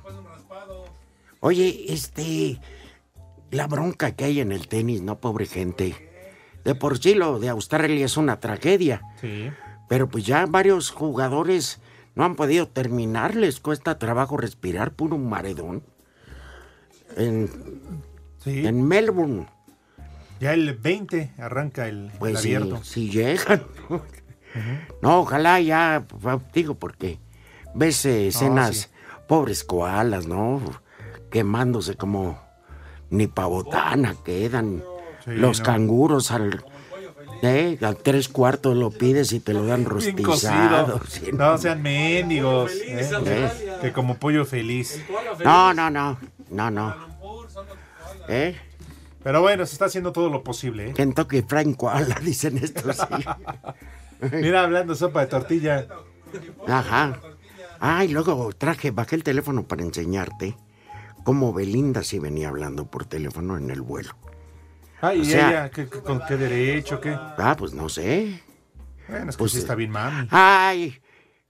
[1.39, 2.59] Oye, este.
[3.51, 5.95] La bronca que hay en el tenis, ¿no, pobre gente?
[6.65, 9.01] De por sí lo de Australia es una tragedia.
[9.21, 9.49] Sí.
[9.87, 11.79] Pero pues ya varios jugadores
[12.17, 15.83] no han podido terminar, les cuesta trabajo respirar, puro maredón.
[17.15, 17.49] En,
[18.39, 18.65] Sí.
[18.65, 19.47] en Melbourne,
[20.39, 22.83] Ya el 20 arranca el, el pues sí, abierto.
[22.83, 23.63] si llegan.
[25.01, 26.05] No, ojalá ya,
[26.53, 27.19] digo, porque
[27.75, 28.87] ves eh, escenas, sí.
[29.27, 30.61] pobres koalas, ¿no?
[31.31, 32.39] Quemándose como
[33.09, 34.83] ni pa' botana quedan.
[35.25, 35.65] Sí, Los no.
[35.65, 36.63] canguros al,
[37.41, 41.01] eh, al tres cuartos lo pides y te lo dan rostizado.
[41.07, 42.71] sí, No sean mendigos.
[42.73, 43.09] ¿eh?
[43.25, 43.77] ¿Eh?
[43.81, 45.03] Que como pollo feliz.
[45.43, 46.17] No, no, no,
[46.49, 46.95] no, no.
[48.27, 48.55] ¿Eh?
[49.23, 50.89] Pero bueno, se está haciendo todo lo posible.
[50.89, 50.93] ¿eh?
[50.93, 52.97] Kentucky Fried Koala, dicen estos.
[52.97, 53.25] sí.
[54.31, 55.87] Mira, hablando sopa de tortilla.
[56.67, 57.19] Ajá.
[57.79, 60.55] Ah, y luego traje, bajé el teléfono para enseñarte
[61.23, 64.15] cómo Belinda sí venía hablando por teléfono en el vuelo.
[65.01, 65.71] Ay, O ¿y sea- ella?
[65.71, 66.99] ¿Qué- qué- ¿Con qué derecho?
[66.99, 67.11] ¿Qué?
[67.15, 68.41] Ah, pues no sé.
[69.07, 70.27] Bueno, es que Pues, sí está bien, mami.
[70.31, 70.99] Ay,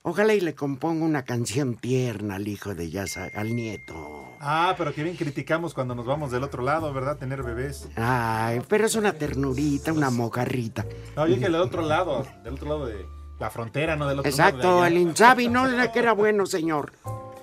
[0.04, 4.26] ojalá y le componga una canción tierna al hijo de Yasa, al nieto.
[4.40, 7.18] Ah, pero que bien criticamos cuando nos vamos del otro lado, ¿verdad?
[7.18, 7.88] Tener bebés.
[7.96, 10.86] Ay, pero es una ternurita, una mojarrita.
[11.16, 13.06] No, yo que del otro lado, del otro lado de
[13.40, 14.82] la frontera, no del otro Exacto, lado.
[14.84, 14.98] de el.
[15.00, 16.92] Insabi no le que era bueno, señor.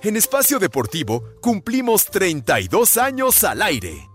[0.02, 4.06] En Espacio Deportivo cumplimos 32 años al aire.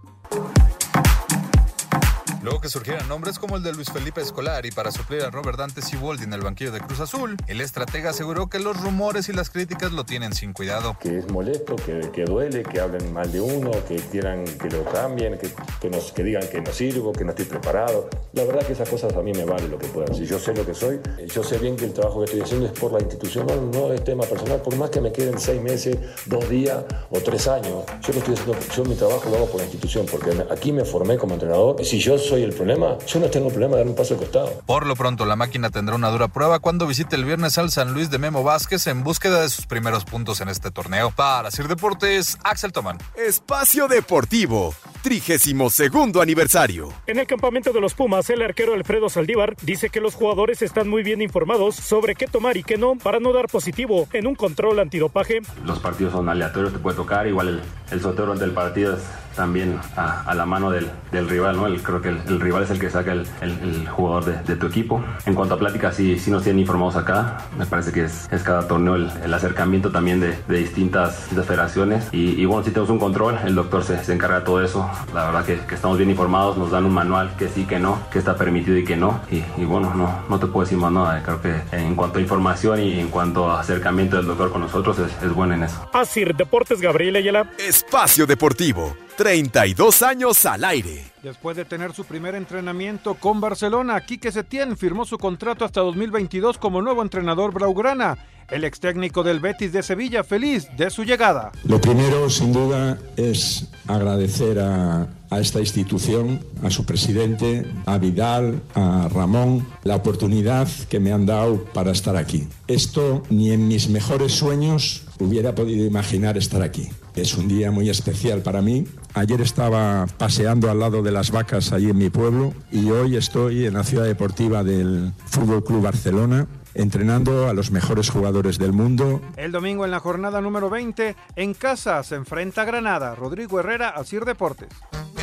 [2.41, 5.82] Luego que surgieran nombres como el de Luis Felipe Escolari para suplir a Robert Dante
[5.82, 9.49] Siboldi en el banquillo de Cruz Azul, el estratega aseguró que los rumores y las
[9.49, 10.97] críticas lo tienen sin cuidado.
[11.02, 14.86] que es molesto, que, que duele, que hablen mal de uno, que quieran que lo
[14.86, 15.49] cambien, que,
[15.82, 18.10] que, nos, que digan que no sirvo, que no estoy preparado.
[18.32, 20.15] La verdad que esas cosas a mí me valen lo que puedan.
[20.15, 21.02] Si yo sé lo que soy,
[21.34, 23.56] yo sé bien que el trabajo que estoy haciendo es por la institución, no,
[23.88, 27.49] no es tema personal, por más que me queden seis meses, dos días o tres
[27.49, 27.84] años.
[28.02, 30.86] Yo lo estoy haciendo, yo mi trabajo lo hago por la institución, porque aquí me
[30.86, 31.84] formé como entrenador.
[31.84, 34.62] Si yo soy el problema, yo no tengo problema de dar un paso al costado.
[34.65, 37.94] Por lo pronto, la máquina tendrá una dura prueba cuando visite el viernes al San
[37.94, 41.12] Luis de Memo Vázquez en búsqueda de sus primeros puntos en este torneo.
[41.12, 43.00] Para Sir Deportes, Axel Tomán.
[43.15, 45.82] Espacio Deportivo, 32
[46.22, 46.89] aniversario.
[47.08, 50.88] En el campamento de los Pumas, el arquero Alfredo Saldívar dice que los jugadores están
[50.88, 54.36] muy bien informados sobre qué tomar y qué no para no dar positivo en un
[54.36, 55.42] control antidopaje.
[55.65, 57.26] Los partidos son aleatorios, te puede tocar.
[57.28, 57.62] Igual el,
[57.92, 59.02] el sorteo durante el partido es
[59.39, 61.65] también a, a la mano del, del rival, ¿no?
[61.65, 64.43] El- creo que el, el rival es el que saca el, el- el jugador de,
[64.43, 65.02] de tu equipo.
[65.25, 67.38] En cuanto a pláticas, sí, sí nos tienen informados acá.
[67.58, 71.41] Me parece que es, es cada torneo el, el acercamiento también de, de distintas de
[71.43, 72.10] federaciones.
[72.12, 74.89] Y, y bueno, sí tenemos un control, el doctor se, se encarga de todo eso.
[75.13, 77.97] La verdad que, que estamos bien informados, nos dan un manual que sí, que no,
[78.12, 79.21] que está permitido y que no.
[79.32, 81.23] Y, y bueno, no, no te puedo decir más nada.
[81.23, 84.99] Creo que en cuanto a información y en cuanto a acercamiento del doctor con nosotros,
[84.99, 85.89] es, es bueno en eso.
[85.93, 87.49] Asir Deportes Gabriel Ayala.
[87.58, 91.03] Espacio Deportivo, 32 años al aire.
[91.21, 96.58] Después de tener su primer entrenamiento con Barcelona, Quique Setién firmó su contrato hasta 2022
[96.58, 98.17] como nuevo entrenador Blaugrana.
[98.49, 101.51] El ex técnico del Betis de Sevilla, feliz de su llegada.
[101.65, 108.62] Lo primero, sin duda, es agradecer a, a esta institución, a su presidente, a Vidal,
[108.73, 112.47] a Ramón, la oportunidad que me han dado para estar aquí.
[112.67, 116.88] Esto ni en mis mejores sueños hubiera podido imaginar estar aquí.
[117.15, 118.86] Es un día muy especial para mí.
[119.13, 123.65] Ayer estaba paseando al lado de las vacas allí en mi pueblo y hoy estoy
[123.65, 129.22] en la ciudad deportiva del Fútbol Club Barcelona entrenando a los mejores jugadores del mundo.
[129.36, 133.15] El domingo en la jornada número 20, en casa se enfrenta a Granada.
[133.15, 134.69] Rodrigo Herrera, Asir Deportes.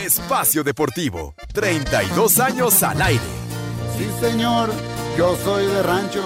[0.04, 3.22] Espacio Deportivo, 32 años al aire.
[3.96, 4.70] Sí, señor,
[5.16, 6.22] yo soy de rancho,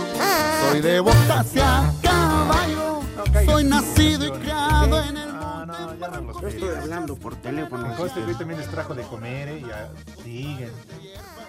[0.63, 3.01] soy de botas y a caballo.
[3.45, 5.40] Soy nacido y criado en el
[6.41, 7.87] Yo estoy hablando por teléfono.
[7.89, 9.63] Mejor este güey también les trajo de comer, ¿eh?
[9.67, 9.91] Ya
[10.23, 10.71] siguen.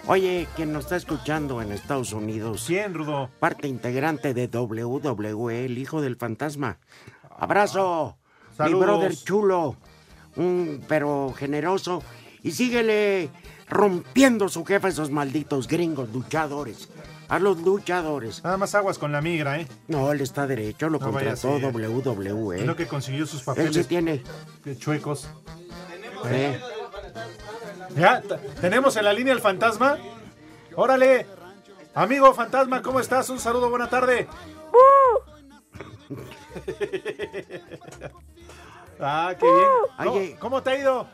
[0.06, 2.64] Oye, quien nos está escuchando en Estados Unidos.
[2.66, 3.30] ¿Quién, Rudo?
[3.38, 6.78] Parte integrante de WWE, el hijo del fantasma.
[7.38, 8.16] Abrazo.
[8.50, 8.80] Mi Saludos.
[8.86, 9.76] brother chulo.
[10.36, 12.02] Un pero generoso.
[12.42, 13.30] Y síguele
[13.68, 16.88] rompiendo su jefe a esos malditos gringos luchadores.
[17.32, 18.44] A los luchadores.
[18.44, 19.66] Nada más aguas con la migra, ¿eh?
[19.88, 21.56] No, él está derecho, lo No contrató.
[21.56, 22.58] WWE.
[22.60, 24.22] Es lo que consiguió sus Él papeles sí tiene.
[24.78, 25.30] chuecos.
[26.26, 26.60] ¿eh?
[27.96, 28.22] Ya,
[28.60, 29.96] tenemos en la línea el fantasma.
[30.76, 31.26] Órale.
[31.94, 33.30] Amigo fantasma, ¿cómo estás?
[33.30, 34.28] Un saludo, buena tarde.
[39.00, 39.68] ah, qué bien.
[39.96, 40.36] ¿Cómo, Oye.
[40.38, 41.08] ¿Cómo te ha ido?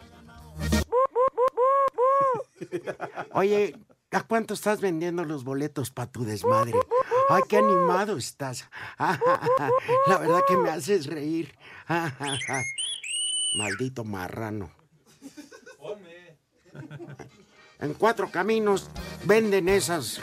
[3.34, 3.76] Oye,
[4.10, 6.74] ¿a cuánto estás vendiendo los boletos para tu desmadre?
[7.28, 8.68] Ay, qué animado estás.
[8.98, 11.54] La verdad que me haces reír.
[13.54, 14.70] Maldito marrano.
[17.80, 18.90] En cuatro caminos
[19.24, 20.20] venden esas,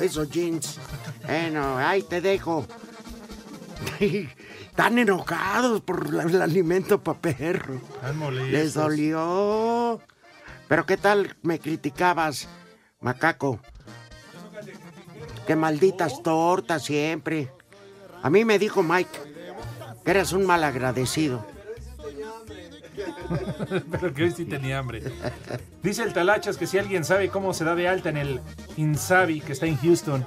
[0.00, 0.78] esos jeans.
[1.24, 2.66] Bueno, ahí te dejo.
[4.00, 7.80] Están enojados por el alimento para perro.
[8.50, 10.00] Les dolió.
[10.66, 12.48] Pero ¿qué tal me criticabas,
[13.02, 13.58] macaco?
[15.46, 17.50] Que malditas tortas siempre.
[18.22, 19.32] A mí me dijo Mike
[20.04, 21.44] que eres un mal agradecido.
[23.90, 25.02] Pero que hoy sí tenía hambre.
[25.82, 28.40] Dice el Talachas que si alguien sabe cómo se da de alta en el
[28.76, 30.24] Insabi, que está en Houston.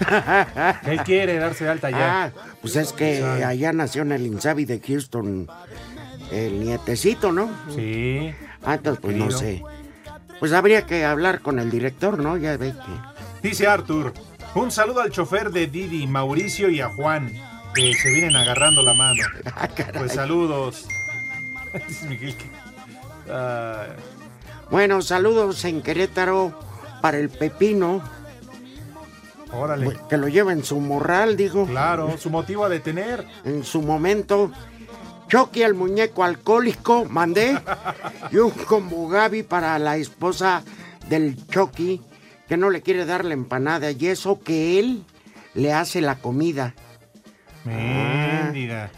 [0.82, 2.24] Que él quiere darse de alta allá.
[2.24, 2.30] Ah,
[2.62, 5.46] pues es que allá nació en el Insabi de Houston
[6.30, 7.50] el nietecito, ¿no?
[7.74, 8.32] Sí.
[8.62, 9.62] Ah, entonces pues no sé.
[10.40, 12.36] Pues habría que hablar con el director, ¿no?
[12.36, 13.48] Ya ve que...
[13.48, 14.12] Dice Arthur,
[14.54, 17.32] un saludo al chofer de Didi, Mauricio y a Juan,
[17.74, 19.22] que se vienen agarrando la mano.
[19.54, 20.86] Ah, Pues saludos.
[23.32, 23.84] Ah,
[24.70, 26.58] Bueno, saludos en Querétaro
[27.00, 28.02] para el Pepino.
[29.52, 29.96] órale.
[30.08, 31.66] Que lo lleva en su morral, digo.
[31.66, 33.24] Claro, su motivo a detener.
[33.44, 34.50] En su momento.
[35.30, 37.58] Chucky el muñeco alcohólico, mandé.
[38.32, 40.62] Y un combo Gaby para la esposa
[41.08, 42.02] del Chucky,
[42.48, 43.90] que no le quiere dar la empanada.
[43.92, 45.04] Y eso que él
[45.54, 46.74] le hace la comida.
[47.64, 48.90] Mendiga.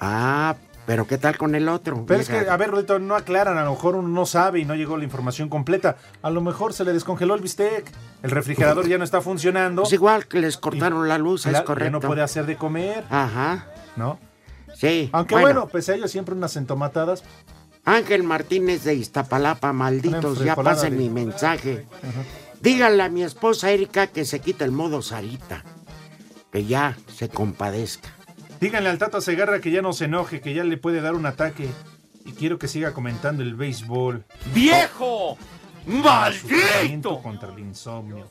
[0.00, 0.54] Ah,
[0.86, 2.04] pero ¿qué tal con el otro?
[2.06, 4.64] Pero es que, a ver, Rodito, no aclaran, a lo mejor uno no sabe y
[4.64, 5.96] no llegó la información completa.
[6.22, 7.90] A lo mejor se le descongeló el bistec,
[8.22, 9.82] el refrigerador ya no está funcionando.
[9.82, 11.90] Es igual que les cortaron la luz, la- es ya correcto.
[11.92, 13.66] no puede hacer de comer, Ajá.
[13.96, 14.18] ¿no?
[14.76, 15.08] Sí.
[15.12, 17.24] Aunque bueno, pues ellos siempre unas entomatadas.
[17.84, 21.86] Ángel Martínez de Iztapalapa, malditos, ya pasen de- mi mensaje.
[22.60, 25.64] Díganle a mi esposa Erika que se quite el modo Sarita.
[26.50, 28.08] Que ya se compadezca.
[28.60, 31.26] Díganle al Tata Segarra que ya no se enoje, que ya le puede dar un
[31.26, 31.68] ataque.
[32.24, 34.24] Y quiero que siga comentando el béisbol.
[34.52, 35.36] ¡Viejo!
[35.86, 37.20] ¡Maldito!
[37.22, 38.26] Contra el insomnio.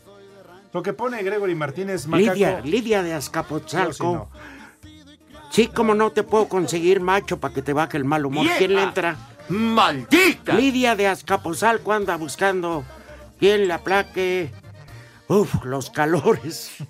[0.73, 2.33] Lo que pone Gregory Martínez Macaco.
[2.33, 3.93] Lidia, Lidia de Azcapotzalco.
[3.93, 4.29] sí no.
[5.55, 8.45] Sí, como no te puedo conseguir macho para que te baje el mal humor.
[8.57, 9.15] ¿Quién le entra?
[9.47, 10.53] ¡Maldita!
[10.53, 12.83] Lidia de Azcapotzalco anda buscando
[13.39, 14.51] quién le aplaque.
[15.29, 16.75] Uf, los calores.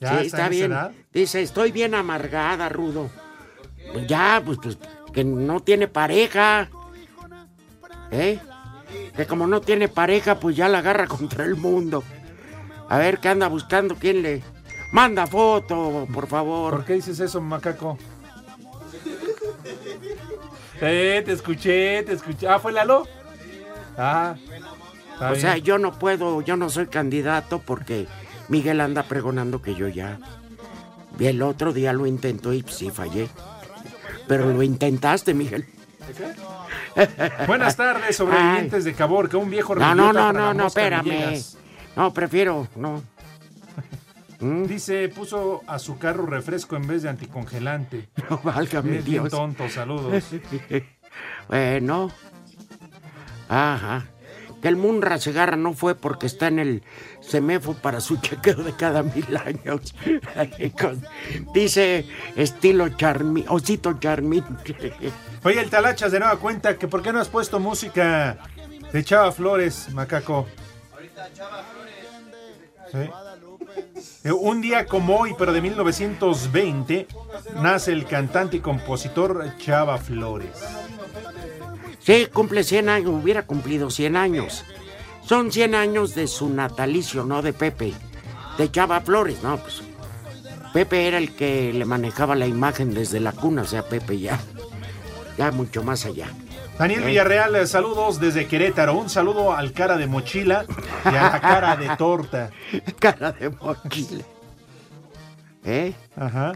[0.00, 0.72] Ya sí, está está en bien.
[0.72, 0.92] edad.
[1.12, 3.10] Dice, estoy bien amargada, Rudo.
[3.92, 4.78] Pues ya, pues, pues,
[5.12, 6.70] que no tiene pareja.
[8.12, 8.38] ¿Eh?
[9.16, 12.04] Que como no tiene pareja, pues ya la agarra contra el mundo.
[12.88, 13.96] A ver, ¿qué anda buscando?
[13.96, 14.42] ¿Quién le...?
[14.92, 16.76] Manda foto, por favor.
[16.76, 17.98] ¿Por qué dices eso, Macaco?
[20.80, 22.46] Eh, te escuché, te escuché.
[22.46, 23.04] Ah, ¿fue Lalo?
[23.96, 24.36] Ah.
[25.20, 28.06] O sea, yo no puedo, yo no soy candidato porque
[28.48, 30.20] Miguel anda pregonando que yo ya.
[31.18, 33.28] Y el otro día lo intentó y sí fallé.
[34.28, 35.66] Pero lo intentaste, Miguel.
[37.46, 41.42] Buenas tardes, sobrevivientes de Caborca, un viejo No, no, no, no, no, espérame.
[41.96, 43.02] No, prefiero, no.
[44.40, 48.08] Dice, puso a su carro refresco en vez de anticongelante.
[48.30, 49.30] No, válgame Es bien Dios.
[49.30, 50.24] tonto, saludos.
[51.48, 52.10] bueno.
[53.48, 54.06] Ajá.
[54.62, 56.82] Que el Munra Segarra no fue porque está en el
[57.20, 59.94] semefo para su chequeo de cada mil años.
[61.54, 64.44] Dice estilo Charmín, Osito Charmín.
[65.44, 68.38] Oye, el Talachas de nueva cuenta que por qué no has puesto música
[68.92, 70.46] de Chava Flores, macaco.
[72.90, 72.98] Sí.
[74.24, 77.06] Eh, Un día como hoy, pero de 1920,
[77.62, 80.56] nace el cantante y compositor Chava Flores.
[82.00, 84.64] Sí, cumple 100 años, hubiera cumplido 100 años.
[85.22, 87.92] Son 100 años de su natalicio, no de Pepe.
[88.56, 89.82] De Chava Flores, no, pues.
[90.72, 94.40] Pepe era el que le manejaba la imagen desde la cuna, o sea, Pepe ya.
[95.36, 96.28] Ya mucho más allá.
[96.78, 97.02] Daniel.
[97.02, 98.94] Villarreal, eh, saludos desde Querétaro.
[98.94, 100.64] Un saludo al cara de mochila
[101.04, 102.50] y a la cara de torta.
[103.00, 104.24] Cara de mochila.
[105.64, 105.92] ¿Eh?
[106.16, 106.52] Ajá.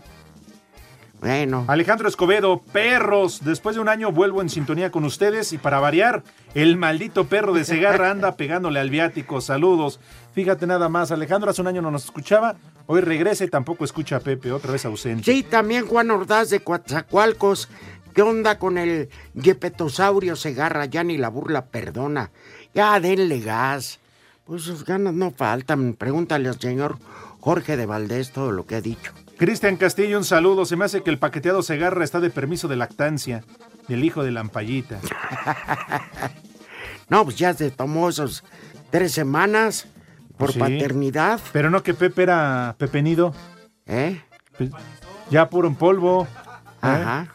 [1.21, 1.65] Bueno.
[1.69, 3.45] Alejandro Escobedo, perros.
[3.45, 6.23] Después de un año vuelvo en sintonía con ustedes y para variar,
[6.55, 9.41] el maldito perro de Segarra anda pegándole al viático.
[9.41, 10.01] Saludos.
[10.35, 12.57] Fíjate nada más, Alejandro hace un año no nos escuchaba.
[12.87, 15.33] Hoy regresa y tampoco escucha a Pepe, otra vez ausente.
[15.33, 17.69] Sí, también Juan Ordaz de Coatzacoalcos.
[18.15, 20.85] ¿Qué onda con el Yepetosaurio Segarra?
[20.87, 22.31] Ya ni la burla perdona.
[22.75, 24.01] Ya denle gas.
[24.45, 25.95] Pues sus ganas no faltan.
[25.95, 26.99] Pregúntale al señor
[27.41, 29.13] Jorge de Valdés todo lo que ha dicho.
[29.39, 30.65] Cristian Castillo, un saludo.
[30.67, 33.45] Se me hace que el paqueteado Segarra está de permiso de lactancia
[33.89, 35.01] del hijo de Lampallita.
[37.09, 38.43] No, pues ya se tomó esos
[38.91, 39.87] tres semanas
[40.39, 40.59] por Sí.
[40.59, 41.41] paternidad.
[41.53, 43.35] Pero no que Pepe era pepenido.
[43.87, 44.19] ¿Eh?
[45.29, 46.27] Ya puro en polvo.
[46.83, 47.27] ¿eh?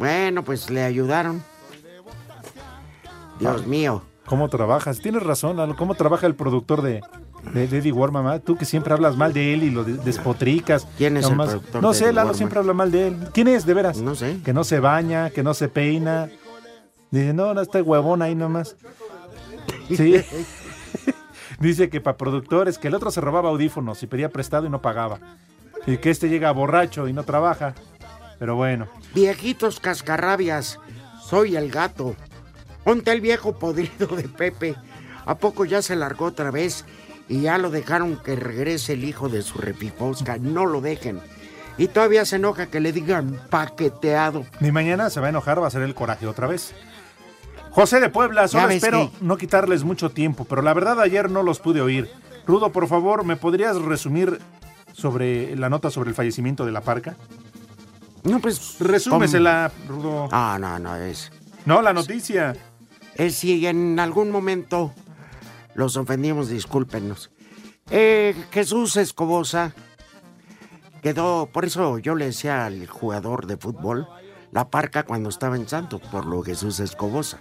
[0.00, 1.42] Bueno, pues le ayudaron.
[3.38, 4.02] Dios mío.
[4.26, 5.00] ¿Cómo trabajas?
[5.00, 5.76] Tienes razón, Lalo.
[5.76, 7.02] ¿Cómo trabaja el productor de,
[7.52, 8.38] de, de Eddie War, mamá?
[8.38, 10.86] Tú que siempre hablas mal de él y lo de- despotricas.
[10.96, 13.28] ¿Quién es el productor No sé, Lalo siempre habla mal de él.
[13.34, 13.98] ¿Quién es, de veras?
[13.98, 14.38] No sé.
[14.44, 16.30] Que no se baña, que no se peina.
[17.10, 18.76] Dice, no, no, está huevón ahí nomás.
[19.88, 20.22] Sí.
[21.60, 24.80] Dice que para productores, que el otro se robaba audífonos y pedía prestado y no
[24.80, 25.18] pagaba.
[25.86, 27.74] Y que este llega borracho y no trabaja.
[28.40, 28.88] Pero bueno.
[29.14, 30.80] Viejitos cascarrabias,
[31.22, 32.16] soy el gato.
[32.82, 34.74] Ponte el viejo podrido de Pepe.
[35.26, 36.84] ¿A poco ya se largó otra vez?
[37.28, 40.38] Y ya lo dejaron que regrese el hijo de su repifosca.
[40.38, 41.20] No lo dejen.
[41.78, 44.44] Y todavía se enoja que le digan paqueteado.
[44.58, 46.74] Ni mañana se va a enojar, va a ser el coraje otra vez.
[47.70, 51.42] José de Puebla, solo espero que- no quitarles mucho tiempo, pero la verdad ayer no
[51.42, 52.10] los pude oír.
[52.46, 54.40] Rudo, por favor, ¿me podrías resumir
[54.92, 57.16] sobre la nota sobre el fallecimiento de la parca?
[58.24, 58.76] No, pues.
[58.80, 60.28] Resúmesela, Rudo.
[60.30, 61.30] Ah, no, no, es.
[61.64, 62.54] No, la noticia.
[63.16, 64.92] Es si en algún momento
[65.74, 67.30] los ofendimos, discúlpenos.
[67.90, 69.72] Eh, Jesús Escobosa
[71.02, 74.06] quedó, por eso yo le decía al jugador de fútbol,
[74.52, 77.40] la parca cuando estaba en Santos, por lo Jesús Escobosa.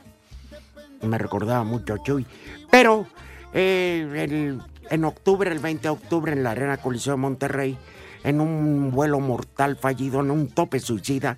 [1.02, 2.26] Me recordaba mucho a Chuy.
[2.72, 3.06] Pero
[3.54, 7.78] eh, el- en octubre, el 20 de octubre, en la Arena Coliseo de Monterrey,
[8.24, 11.38] en un vuelo mortal fallido, en un tope suicida,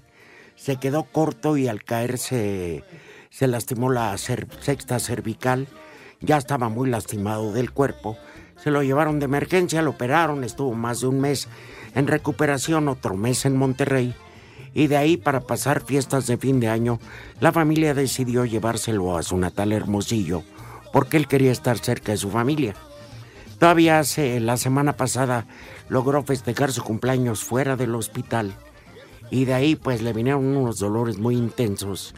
[0.56, 2.84] se quedó corto y al caer se,
[3.30, 5.68] se lastimó la cer- sexta cervical.
[6.20, 8.18] Ya estaba muy lastimado del cuerpo.
[8.62, 11.48] Se lo llevaron de emergencia, lo operaron, estuvo más de un mes
[11.96, 14.14] en recuperación, otro mes en Monterrey.
[14.74, 17.00] Y de ahí para pasar fiestas de fin de año,
[17.40, 20.44] la familia decidió llevárselo a su natal Hermosillo,
[20.94, 22.76] porque él quería estar cerca de su familia.
[23.58, 25.46] Todavía hace, la semana pasada
[25.92, 28.54] logró festejar su cumpleaños fuera del hospital
[29.30, 32.16] y de ahí pues le vinieron unos dolores muy intensos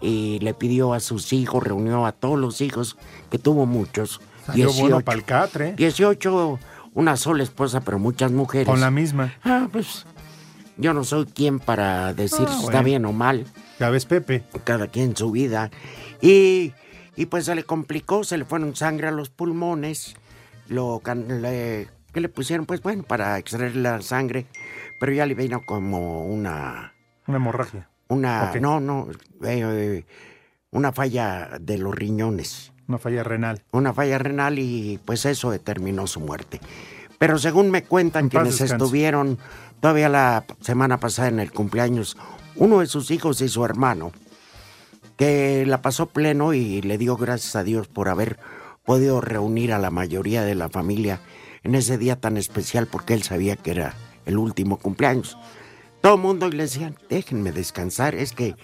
[0.00, 2.96] y le pidió a sus hijos, reunió a todos los hijos,
[3.30, 4.22] que tuvo muchos.
[4.46, 5.72] Salió bueno pa'l catre.
[5.74, 6.58] 18,
[6.94, 8.66] una sola esposa, pero muchas mujeres.
[8.66, 9.34] Con la misma.
[9.44, 10.06] Ah, pues
[10.78, 13.44] yo no soy quien para decir Ah, si está bien o mal.
[13.78, 14.44] Ya ves, Pepe.
[14.64, 15.70] Cada quien su vida.
[16.22, 16.72] Y,
[17.16, 20.14] y pues se le complicó, se le fueron sangre a los pulmones.
[20.68, 22.66] Lo, le- ¿Qué le pusieron?
[22.66, 24.46] Pues bueno, para extraer la sangre.
[24.98, 26.94] Pero ya le vino como una...
[27.26, 27.88] Una hemorragia.
[28.08, 28.50] Una...
[28.50, 28.56] Ok.
[28.56, 29.08] No, no.
[29.44, 30.04] eh, eh,
[30.70, 32.72] una falla de los riñones.
[32.88, 33.62] Una falla renal.
[33.72, 36.60] Una falla renal y pues eso determinó su muerte.
[37.18, 39.38] Pero según me cuentan En quienes estuvieron
[39.80, 42.16] todavía la semana pasada en el cumpleaños,
[42.56, 44.12] uno de sus hijos y su hermano,
[45.16, 48.38] que la pasó pleno y le dio gracias a Dios por haber
[48.84, 51.20] podido reunir a la mayoría de la familia
[51.62, 53.94] en ese día tan especial porque él sabía que era
[54.26, 55.36] el último cumpleaños.
[56.00, 58.56] Todo el mundo le decían, déjenme descansar, es que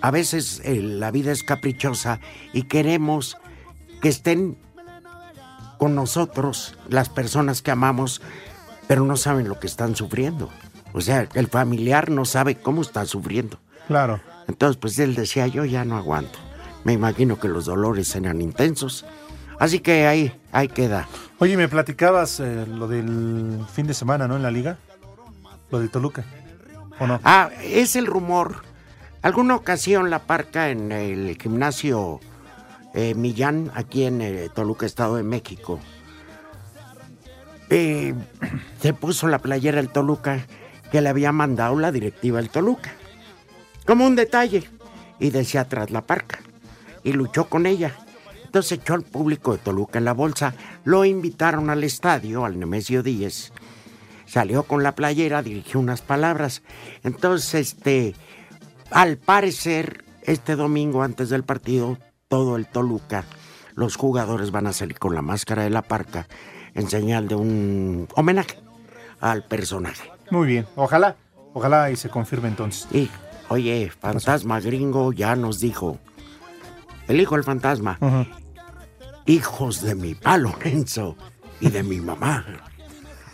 [0.00, 2.20] a veces eh, la vida es caprichosa
[2.52, 3.36] y queremos
[4.00, 4.56] que estén
[5.78, 8.20] con nosotros las personas que amamos,
[8.86, 10.50] pero no saben lo que están sufriendo.
[10.92, 13.60] O sea, el familiar no sabe cómo está sufriendo.
[13.86, 14.20] Claro.
[14.48, 16.38] Entonces, pues él decía, yo ya no aguanto.
[16.84, 19.04] Me imagino que los dolores eran intensos.
[19.58, 21.08] Así que ahí, ahí queda.
[21.38, 24.36] Oye, me platicabas eh, lo del fin de semana, ¿no?
[24.36, 24.78] En la liga.
[25.70, 26.24] Lo del Toluca.
[26.98, 27.20] ¿O no?
[27.24, 28.62] Ah, es el rumor.
[29.22, 32.20] Alguna ocasión la parca en el gimnasio
[32.94, 35.80] eh, Millán, aquí en eh, Toluca, Estado de México,
[37.70, 38.14] eh,
[38.80, 40.46] se puso la playera del Toluca
[40.90, 42.92] que le había mandado la directiva del Toluca.
[43.86, 44.68] Como un detalle.
[45.20, 46.38] Y decía atrás la parca.
[47.02, 47.94] Y luchó con ella.
[48.48, 50.54] Entonces echó al público de Toluca en la bolsa.
[50.84, 53.52] Lo invitaron al estadio, al Nemesio Díez.
[54.24, 56.62] Salió con la playera, dirigió unas palabras.
[57.04, 58.14] Entonces, este,
[58.90, 63.26] al parecer, este domingo antes del partido, todo el Toluca,
[63.74, 66.26] los jugadores van a salir con la máscara de la parca
[66.72, 68.58] en señal de un homenaje
[69.20, 70.10] al personaje.
[70.30, 70.66] Muy bien.
[70.74, 71.16] Ojalá.
[71.52, 72.88] Ojalá y se confirme entonces.
[72.92, 73.10] Y,
[73.50, 75.98] oye, Fantasma Gringo ya nos dijo,
[77.08, 77.98] el hijo del fantasma,
[79.26, 81.16] hijos de mi pa Lorenzo
[81.60, 82.44] y de mi mamá.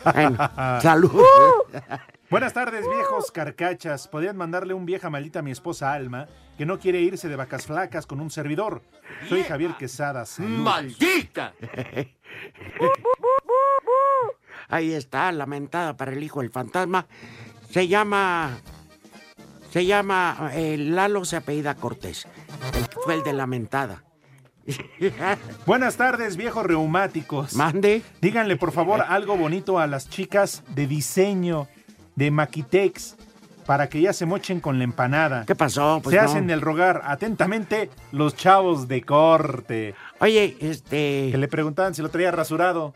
[0.05, 0.39] Bueno,
[0.83, 1.22] salud.
[2.31, 4.09] Buenas tardes, viejos carcachas.
[4.09, 6.27] Podrían mandarle un vieja maldita a mi esposa Alma,
[6.59, 8.83] que no quiere irse de vacas flacas con un servidor.
[9.29, 10.25] Soy Javier Quesada.
[10.27, 10.59] saludos.
[10.64, 11.53] ¡Maldita!
[14.68, 17.07] Ahí está, lamentada para el hijo del fantasma.
[17.70, 18.59] Se llama.
[19.70, 20.51] Se llama.
[20.55, 22.27] eh, Lalo se apellida Cortés.
[22.74, 24.05] El que fue el de lamentada.
[25.66, 27.55] Buenas tardes, viejos reumáticos.
[27.55, 28.02] Mande.
[28.20, 31.68] Díganle, por favor, algo bonito a las chicas de diseño
[32.16, 33.16] de Maquitex
[33.66, 35.44] para que ya se mochen con la empanada.
[35.46, 36.00] ¿Qué pasó?
[36.02, 36.28] Pues se no.
[36.28, 37.02] hacen el rogar.
[37.05, 39.94] Atentamente, los chavos de corte.
[40.20, 41.28] Oye, este.
[41.30, 42.94] Que le preguntaban si lo traía rasurado.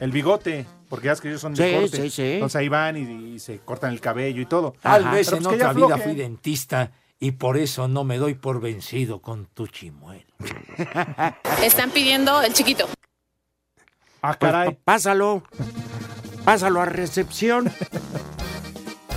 [0.00, 1.96] El bigote, porque ya es que ellos son de Sí, corte.
[2.02, 2.32] sí, sí.
[2.34, 4.74] Entonces ahí van y, y se cortan el cabello y todo.
[4.82, 6.90] Tal vez Pero en pues ya otra vida fui dentista
[7.20, 10.26] y por eso no me doy por vencido con tu chimuelo.
[11.62, 12.88] Están pidiendo el chiquito.
[14.22, 15.42] Ah, Pues, pa- pásalo.
[16.44, 17.72] Pásalo a recepción.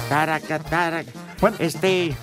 [0.10, 1.12] Taraca, taraca.
[1.60, 2.16] Este.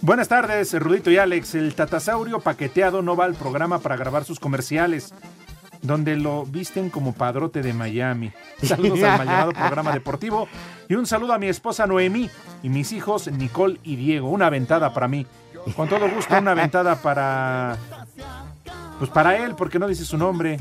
[0.00, 1.54] Buenas tardes, Rudito y Alex.
[1.54, 5.12] El tatasaurio paqueteado no va al programa para grabar sus comerciales,
[5.82, 8.32] donde lo visten como padrote de Miami.
[8.62, 10.48] Saludos al mal llamado programa deportivo
[10.88, 12.30] y un saludo a mi esposa Noemí
[12.66, 14.28] y mis hijos Nicole y Diego.
[14.28, 15.24] Una aventada para mí.
[15.76, 17.76] Con todo gusto, una aventada para.
[18.98, 20.58] Pues para él, porque no dice su nombre.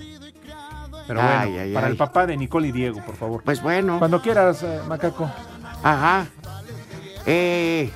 [1.07, 1.91] Pero bueno, Ay, ay, para ay.
[1.93, 3.41] el papá de Nicole y Diego, por favor.
[3.43, 3.97] Pues bueno.
[3.97, 5.31] Cuando quieras, eh, Macaco.
[5.81, 6.27] Ajá.
[7.25, 7.91] Eh.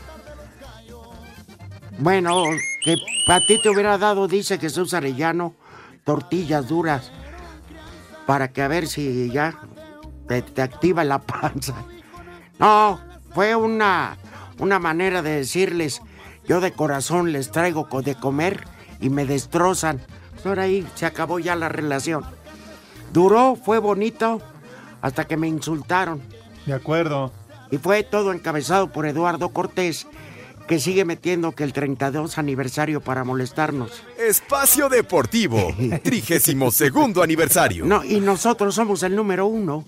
[1.99, 2.41] Bueno,
[2.84, 2.95] que
[3.28, 5.53] a ti te hubiera dado, dice Jesús Arellano,
[6.03, 7.12] tortillas duras.
[8.26, 9.53] Para que a ver si ya
[10.28, 11.76] te, te activa la panza.
[12.57, 14.18] No, fue una,
[14.60, 16.02] una manera de decirles,
[16.48, 18.66] yo de corazón les traigo de comer
[19.00, 20.02] y me destrozan.
[20.46, 22.24] Ahora ahí se acabó ya la relación.
[23.14, 24.42] Duró, fue bonito,
[25.02, 26.22] hasta que me insultaron.
[26.66, 27.32] De acuerdo.
[27.72, 30.08] Y fue todo encabezado por Eduardo Cortés,
[30.68, 34.04] que sigue metiendo que el 32 aniversario para molestarnos.
[34.18, 35.74] Espacio Deportivo,
[36.04, 37.86] 32 aniversario.
[37.86, 39.86] No, y nosotros somos el número uno.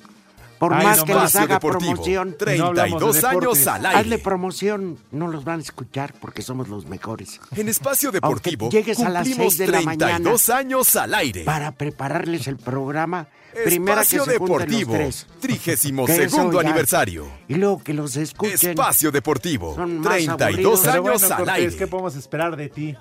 [0.62, 2.36] Por Ay, más no que les haga Deportivo, promoción.
[2.38, 4.00] 32 años al aire.
[4.00, 7.42] Hazle promoción, no los van a escuchar porque somos los mejores.
[7.56, 11.16] En Espacio Aunque Deportivo llegues a las cumplimos 6 de la mañana 32 años al
[11.16, 11.44] aire.
[11.46, 13.28] para prepararles el programa.
[13.66, 15.28] Primera que Espacio se junten los Deportivo, tres.
[15.42, 17.28] 32 Que eso ya- aniversario.
[17.48, 18.70] Y luego que los escuchen.
[18.70, 20.82] Espacio Deportivo, Son más 32 aburridos.
[20.82, 21.76] Pero años bueno, al Cortés, aire.
[21.76, 22.96] ¿qué podemos esperar de ti?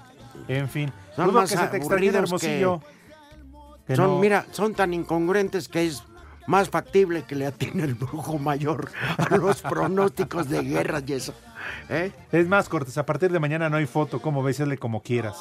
[0.49, 0.91] En fin.
[1.15, 2.81] Son más que se te extrañe de que- Hermosillo.
[3.87, 6.03] Que son, no- mira, son tan incongruentes que es
[6.51, 11.33] más factible que le atine el brujo mayor a los pronósticos de guerra y eso.
[11.89, 12.13] ¿Eh?
[12.33, 15.37] Es más, Cortés, a partir de mañana no hay foto, como ves, hazle como quieras.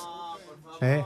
[0.82, 1.04] ¿Eh?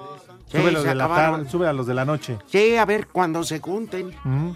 [0.51, 2.37] Sí, sube, los de la tarde, sube a los de la noche.
[2.47, 4.13] Sí, a ver cuando se junten.
[4.23, 4.51] ¿Mm?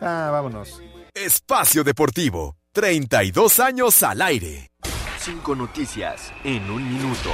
[0.00, 0.82] Ah, vámonos.
[1.14, 4.72] Espacio Deportivo, 32 años al aire.
[5.20, 7.30] Cinco noticias en un minuto.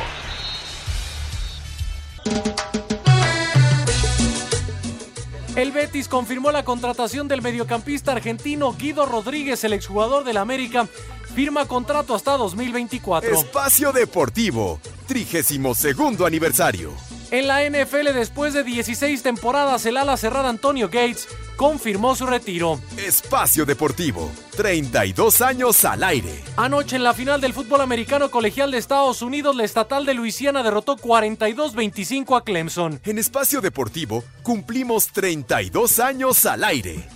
[5.64, 10.86] El Betis confirmó la contratación del mediocampista argentino Guido Rodríguez, el exjugador del América.
[11.34, 13.34] Firma contrato hasta 2024.
[13.34, 16.92] Espacio Deportivo, 32 aniversario.
[17.30, 22.80] En la NFL, después de 16 temporadas, el ala cerrada Antonio Gates confirmó su retiro.
[22.96, 26.42] Espacio Deportivo, 32 años al aire.
[26.56, 30.62] Anoche en la final del fútbol americano colegial de Estados Unidos, la estatal de Luisiana
[30.62, 33.00] derrotó 42-25 a Clemson.
[33.04, 37.08] En Espacio Deportivo cumplimos 32 años al aire.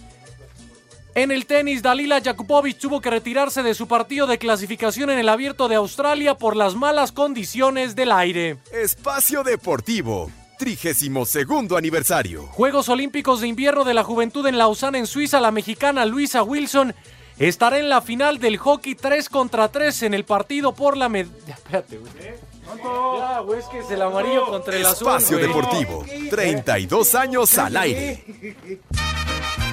[1.19, 5.29] En el tenis, Dalila Jakubovic tuvo que retirarse de su partido de clasificación en el
[5.29, 8.59] Abierto de Australia por las malas condiciones del aire.
[8.71, 11.37] Espacio Deportivo, 32
[11.77, 12.47] aniversario.
[12.53, 16.95] Juegos Olímpicos de Invierno de la Juventud en Lausana, en Suiza, la mexicana Luisa Wilson
[17.41, 21.55] estará en la final del hockey 3 contra 3 en el partido por la medalla.
[21.55, 22.13] Espérate, güey.
[23.19, 25.09] Ya, güey, es que es el amarillo contra el azul.
[25.09, 25.39] Espacio.
[25.39, 28.25] Deportivo, 32 años al aire.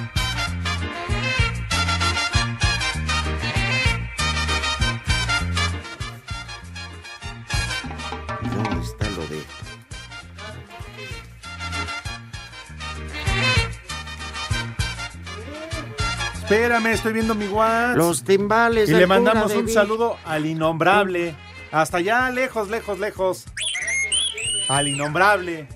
[16.48, 17.96] Espérame, estoy viendo mi WhatsApp.
[17.96, 18.88] Los timbales.
[18.88, 21.34] Y le mandamos un saludo al innombrable.
[21.72, 23.46] Hasta allá, lejos, lejos, lejos.
[24.68, 25.66] Al innombrable.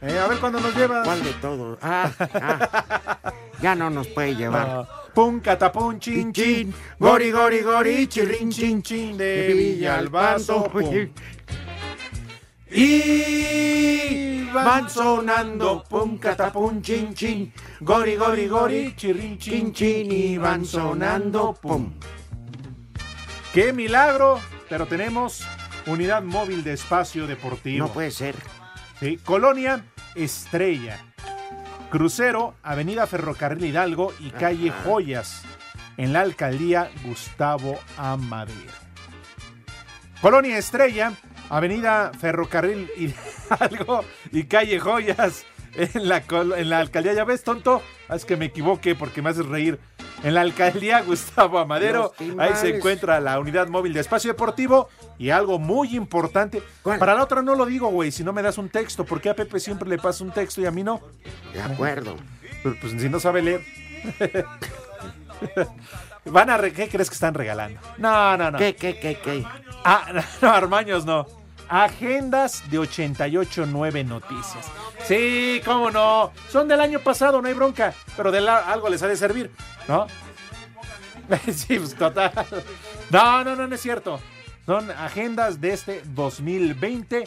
[0.00, 1.02] Eh, a ver cuándo nos lleva.
[1.02, 1.76] ¿Cuál de todos?
[1.82, 3.32] Ah, ah.
[3.60, 4.86] ya no nos puede llevar.
[5.12, 6.72] Pum, catapum, chin, chin.
[7.00, 9.16] Gori, gori, gori, chirrin, chin, chin.
[9.16, 10.70] De Villalbazo.
[12.74, 20.64] Y van sonando pum catapum chin chin gori gori gori chirrin chin chin y van
[20.64, 21.92] sonando pum.
[23.52, 24.40] ¡Qué milagro!
[24.70, 25.46] Pero tenemos
[25.86, 27.86] unidad móvil de espacio deportivo.
[27.86, 28.36] No puede ser.
[29.00, 30.98] Sí, Colonia Estrella.
[31.90, 35.42] Crucero, Avenida Ferrocarril Hidalgo y calle Joyas,
[35.98, 38.72] en la alcaldía Gustavo Amadero.
[40.22, 41.12] Colonia Estrella,
[41.52, 45.44] Avenida Ferrocarril Hidalgo y calle Joyas,
[45.74, 46.22] en la,
[46.56, 47.12] en la alcaldía.
[47.12, 47.82] ¿Ya ves, tonto?
[48.08, 49.78] Es que me equivoqué porque me haces reír.
[50.22, 54.88] En la alcaldía Gustavo Amadero, ahí se encuentra la unidad móvil de espacio deportivo
[55.18, 56.62] y algo muy importante.
[56.82, 59.36] Para la otra no lo digo, güey, si no me das un texto, porque a
[59.36, 61.02] Pepe siempre le pasa un texto y a mí no.
[61.52, 62.16] De acuerdo.
[62.62, 63.62] Pues, pues, si no sabe leer.
[66.24, 67.78] Van a re- ¿Qué crees que están regalando?
[67.98, 68.58] No, no, no.
[68.58, 69.44] ¿Qué, qué, qué, qué?
[69.84, 71.26] Ah, no, Armaños no.
[71.72, 74.70] Agendas de 88.9 noticias.
[75.04, 76.30] Sí, cómo no.
[76.50, 77.94] Son del año pasado, no hay bronca.
[78.14, 79.50] Pero de algo les ha de servir,
[79.88, 80.06] ¿no?
[81.50, 82.30] sí, pues total.
[83.08, 84.20] No, no, no, no es cierto.
[84.66, 87.24] Son agendas de este 2020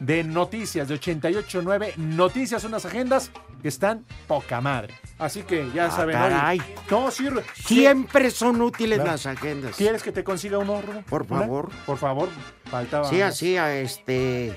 [0.00, 4.94] de noticias, de 88.9 noticias, unas agendas que están poca madre.
[5.18, 6.14] Así que ya Ah, saben.
[6.16, 6.60] caray.
[6.60, 7.42] oye, No, sirve.
[7.64, 9.10] Siempre son útiles Claro.
[9.12, 9.76] las agendas.
[9.76, 11.02] ¿Quieres que te consiga uno, Rudo?
[11.08, 11.40] Por ¿Una?
[11.40, 11.70] favor.
[11.86, 12.28] Por favor,
[12.70, 13.08] faltaba.
[13.08, 14.54] Sí, así a este.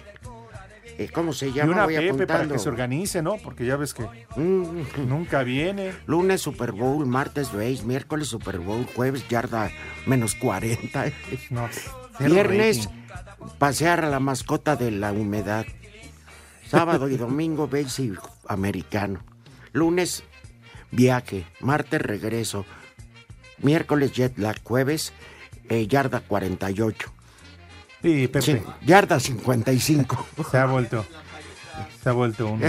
[0.97, 1.71] eh, ¿Cómo se Y llama?
[1.73, 2.53] una Voy Pepe para apuntando.
[2.53, 3.37] que se organice, ¿no?
[3.37, 4.03] Porque ya ves que
[4.35, 5.07] Mm.
[5.07, 5.93] nunca viene.
[6.05, 9.71] Lunes Super Bowl, martes base, miércoles Super Bowl, jueves yarda
[10.05, 11.05] menos 40.
[11.49, 11.67] No,
[12.19, 12.87] Viernes
[13.57, 15.65] pasear a la mascota de la humedad.
[16.69, 18.11] Sábado y domingo base
[18.47, 19.21] americano.
[19.73, 20.23] Lunes
[20.91, 22.65] viaje, martes regreso.
[23.59, 25.13] Miércoles jet lag, jueves
[25.69, 27.13] eh, yarda 48.
[28.01, 28.41] Sí, Pepe.
[28.41, 30.27] Sí, yarda 55.
[30.51, 31.05] Se ha vuelto.
[32.03, 32.61] Se ha vuelto un,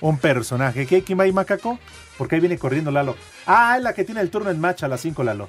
[0.00, 0.86] un personaje.
[0.86, 1.02] ¿Qué?
[1.02, 1.78] ¿Quién va ahí, macaco?
[2.16, 3.16] Porque ahí viene corriendo Lalo.
[3.46, 5.48] Ah, es la que tiene el turno en match a las 5, Lalo.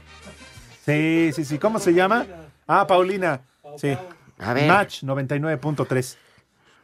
[0.86, 1.58] Sí, sí, sí.
[1.58, 2.26] ¿Cómo se llama?
[2.68, 3.42] Ah, Paulina.
[3.78, 3.96] Sí.
[4.40, 4.68] A ver.
[4.68, 6.18] Match 99.3.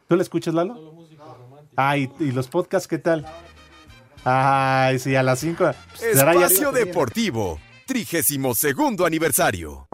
[0.08, 1.06] ¿Tú la escuchas, Lalo?
[1.76, 3.26] Ah, ¿y, y los podcasts qué tal?
[4.28, 5.70] Ay, sí, a las 5.
[6.02, 9.86] Espacio Deportivo, 32 aniversario.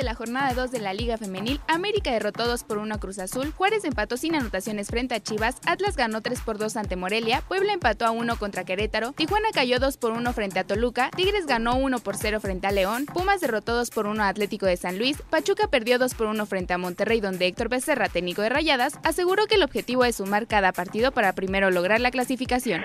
[0.00, 3.18] De la jornada 2 de la Liga Femenil, América derrotó 2 por 1 a Cruz
[3.18, 7.42] Azul, Juárez empató sin anotaciones frente a Chivas, Atlas ganó 3 por 2 ante Morelia,
[7.46, 11.44] Puebla empató a 1 contra Querétaro, Tijuana cayó 2 por 1 frente a Toluca, Tigres
[11.44, 14.78] ganó 1 por 0 frente a León, Pumas derrotó 2 por 1 a Atlético de
[14.78, 18.48] San Luis, Pachuca perdió 2 por 1 frente a Monterrey donde Héctor Becerra, técnico de
[18.48, 22.82] Rayadas, aseguró que el objetivo es sumar cada partido para primero lograr la clasificación.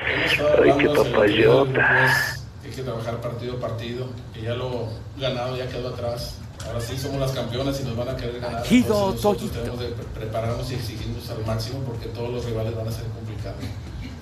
[0.61, 2.35] Ay, qué papayota.
[2.61, 4.09] Hay que trabajar partido a partido.
[4.33, 6.41] Que ya lo ganado ya quedó atrás.
[6.67, 8.63] Ahora sí somos las campeonas y nos van a querer ganar.
[8.65, 12.87] Entonces nosotros tenemos de pre- prepararnos y exigirnos al máximo porque todos los rivales van
[12.87, 13.59] a ser complicados.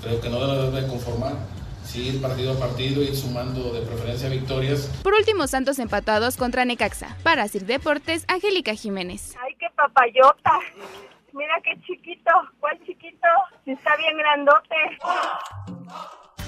[0.01, 1.33] Creo que no nos debe de conformar.
[1.85, 4.89] Sí, ir partido a partido, ir sumando de preferencia victorias.
[5.03, 7.15] Por último, Santos 2 contra Necaxa.
[7.23, 9.35] Para Sir Deportes, Angélica Jiménez.
[9.43, 10.59] ¡Ay, qué papayota!
[11.33, 12.31] Mira qué chiquito.
[12.59, 13.27] ¿Cuál chiquito?
[13.65, 14.75] Está bien grandote.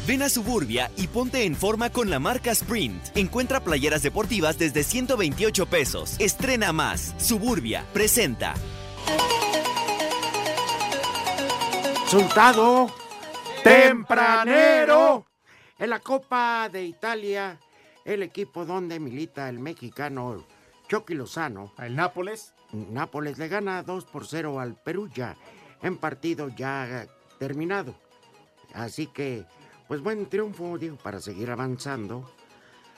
[0.08, 3.16] Ven a Suburbia y ponte en forma con la marca Sprint.
[3.16, 6.16] Encuentra playeras deportivas desde 128 pesos.
[6.20, 7.16] Estrena más.
[7.18, 8.56] Suburbia presenta.
[12.16, 12.88] resultado
[13.62, 15.26] tempranero.
[15.78, 17.60] En la Copa de Italia,
[18.06, 20.46] el equipo donde milita el mexicano
[20.88, 21.74] Chucky Lozano.
[21.78, 22.54] ¿El Nápoles?
[22.72, 25.36] Nápoles le gana 2 por 0 al Perugia
[25.82, 27.06] en partido ya
[27.38, 27.96] terminado.
[28.74, 29.44] Así que,
[29.88, 32.30] pues buen triunfo, digo, para seguir avanzando.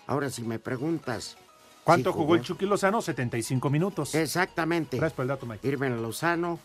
[0.07, 1.37] Ahora, si me preguntas.
[1.83, 3.01] ¿Cuánto si jugó el Chucky Lozano?
[3.01, 4.15] 75 minutos.
[4.15, 4.97] Exactamente.
[4.97, 5.67] Gracias por el dato, Mike.
[5.67, 6.59] Irving Lozano.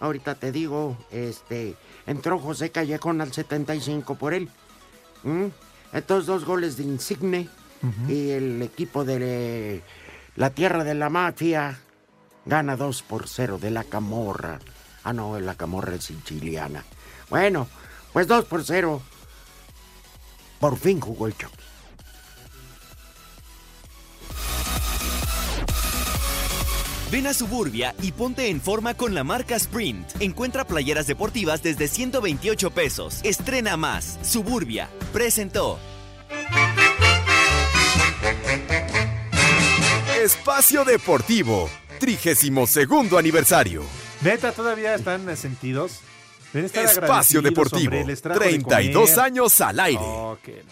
[0.00, 4.48] Ahorita te digo, este, entró José Callejón al 75 por él.
[5.22, 5.46] ¿Mm?
[5.92, 7.48] Entonces, dos goles de Insigne
[8.08, 9.82] y el equipo de
[10.36, 11.78] la Tierra de la Mafia
[12.44, 14.58] gana 2 por 0 de la Camorra.
[15.04, 16.84] Ah, no, la Camorra es siciliana.
[17.28, 17.68] Bueno,
[18.12, 19.02] pues 2 por 0.
[20.60, 21.56] Por fin jugó el Chucky.
[27.10, 30.20] Ven a Suburbia y ponte en forma con la marca Sprint.
[30.20, 33.18] Encuentra playeras deportivas desde 128 pesos.
[33.24, 34.20] Estrena más.
[34.22, 34.88] Suburbia.
[35.12, 35.80] Presentó.
[40.22, 42.76] Espacio Deportivo, 32
[43.16, 43.82] aniversario.
[44.20, 46.02] Neta, todavía están sentidos.
[46.54, 49.24] Espacio Deportivo, hombre, les trajo de 32 comer.
[49.24, 50.00] años al aire.
[50.02, 50.62] Oh, qué-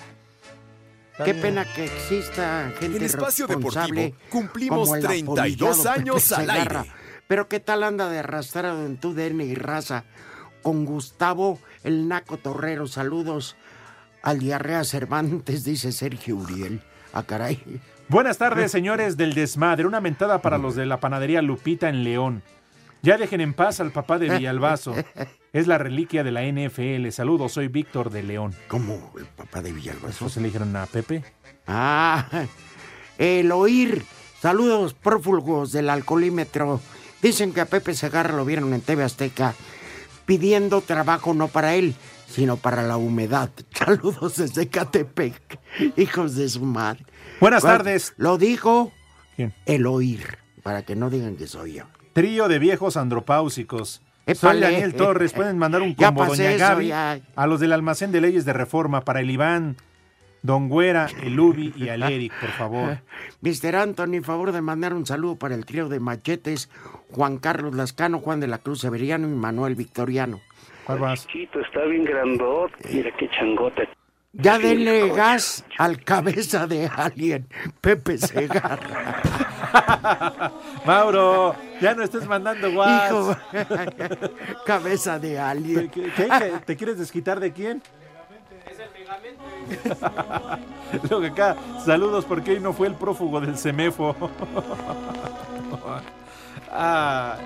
[1.24, 6.28] Qué pena que exista gente En Espacio responsable Deportivo cumplimos como el 32 apolillado años
[6.28, 6.92] Pepe al aire.
[7.26, 10.04] Pero qué tal anda de arrastrado en tu DN y raza
[10.62, 12.86] con Gustavo el Naco Torrero.
[12.86, 13.56] Saludos
[14.22, 16.82] al Diarrea Cervantes, dice Sergio Uriel.
[17.12, 17.60] Ah, caray.
[18.08, 19.86] Buenas tardes, señores del desmadre.
[19.88, 22.42] Una mentada para los de la panadería Lupita en León.
[23.03, 24.94] Ya dejen en paz al papá de Villalbazo.
[25.53, 27.09] Es la reliquia de la NFL.
[27.11, 28.55] Saludos, soy Víctor de León.
[28.68, 30.09] ¿Cómo el papá de Villalbazo?
[30.09, 31.24] ¿Eso se le dijeron a Pepe?
[31.66, 32.26] Ah,
[33.18, 34.05] el oír.
[34.40, 36.80] Saludos prófugos del alcoholímetro.
[37.22, 39.55] Dicen que a Pepe Segarra lo vieron en TV Azteca
[40.24, 41.94] pidiendo trabajo no para él,
[42.28, 43.51] sino para la humedad.
[43.74, 45.59] Saludos desde Catepec,
[45.96, 47.05] hijos de su madre.
[47.40, 48.12] Buenas tardes.
[48.18, 48.92] Lo dijo
[49.36, 49.55] ¿Quién?
[49.64, 51.84] el oír, para que no digan que soy yo.
[52.18, 54.02] Trío de viejos andropáusicos.
[54.34, 54.58] Soy.
[54.58, 55.32] Daniel Torres.
[55.32, 57.20] Pueden mandar un combo Doña eso, Gaby ya.
[57.36, 59.76] a los del almacén de leyes de reforma para el Iván,
[60.42, 62.98] Don Güera, el Ubi y al Eric, por favor.
[63.40, 63.76] Mr.
[63.76, 66.68] Anthony, favor de mandar un saludo para el trío de machetes,
[67.12, 70.40] Juan Carlos Lascano, Juan de la Cruz Severiano y Manuel Victoriano.
[70.86, 71.24] ¿Cuál más?
[71.24, 72.74] Chiquito, está bien grandote.
[72.92, 73.88] Mira qué changote.
[74.32, 77.46] Ya denle gas al cabeza de alien,
[77.80, 79.22] Pepe Segarra.
[80.86, 83.10] Mauro, ya no estés mandando guas.
[83.10, 83.36] Hijo,
[84.66, 85.88] cabeza de alien.
[85.90, 86.28] ¿Qué, qué?
[86.28, 86.52] ¿Qué?
[86.64, 87.82] ¿Te quieres desquitar de quién?
[91.10, 94.14] Luego acá, saludos porque hoy no fue el prófugo del CEMEFO.
[96.70, 97.36] ah,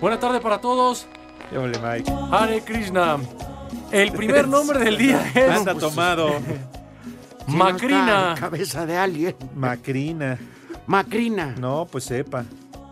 [0.00, 1.06] Buenas tardes para todos.
[1.54, 2.10] ole, Mike.
[2.32, 3.18] Hare Krishna.
[3.92, 6.30] El primer nombre del día es Anda tomado.
[7.46, 8.32] Macrina.
[8.32, 9.36] el cabeza de alien.
[9.54, 10.38] Macrina.
[10.90, 11.54] Macrina.
[11.56, 12.44] No, pues sepa.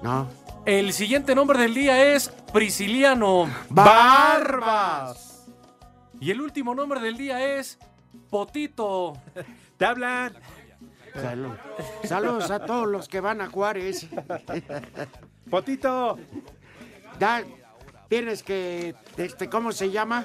[0.04, 0.28] No.
[0.64, 3.50] El siguiente nombre del día es Prisciliano.
[3.70, 5.48] ¡Barbas!
[6.20, 7.76] Y el último nombre del día es
[8.30, 9.14] Potito.
[9.76, 10.32] Te hablan.
[11.12, 11.50] Salud.
[12.04, 14.06] Saludos a todos los que van a Juárez.
[15.50, 16.18] Potito.
[17.18, 17.42] Ya
[18.08, 20.24] tienes que, este, ¿cómo se llama?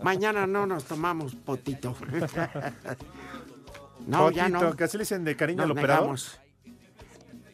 [0.00, 1.96] Mañana no nos tomamos potito.
[4.06, 4.76] No, Potito, ya no.
[4.76, 6.02] que así le dicen de cariño Nos al operador.
[6.04, 6.40] negamos.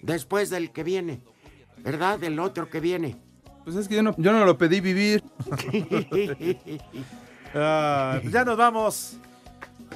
[0.04, 1.22] Después del que viene,
[1.78, 2.18] ¿verdad?
[2.18, 3.16] Del otro que viene.
[3.64, 5.24] Pues es que yo no, yo no lo pedí vivir.
[7.56, 9.16] Ah, pues ya nos vamos.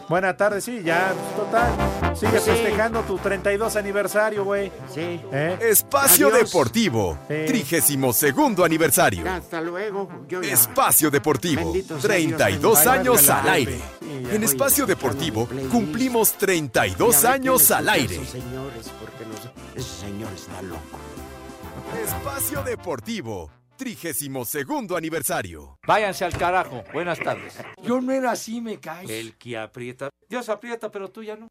[0.08, 2.16] Buena tarde, sí, ya, total.
[2.16, 2.50] Sigue Sí.
[2.50, 4.72] festejando tu 32 aniversario, güey.
[4.92, 5.20] Sí.
[5.32, 5.58] ¿Eh?
[5.60, 6.50] Espacio Adiós.
[6.50, 7.34] Deportivo, Sí.
[7.46, 8.22] 32
[8.64, 9.24] aniversario.
[9.24, 10.08] Ya, hasta luego.
[10.28, 13.76] Yo ya- Espacio Deportivo, Bendito sea 32 Dios, años al aire.
[14.00, 18.14] Sí, En voy Espacio Deportivo cumplimos 32 Y a ver años al aire.
[18.14, 20.80] esos señores, porque no sé, ese señor está loco.
[22.04, 25.78] Espacio Deportivo, 32 aniversario.
[25.86, 26.84] Váyanse al carajo.
[26.92, 27.56] Buenas tardes.
[27.82, 29.08] Yo no era así, me caes.
[29.08, 30.10] El que aprieta.
[30.28, 31.48] Dios aprieta, pero tú ya no.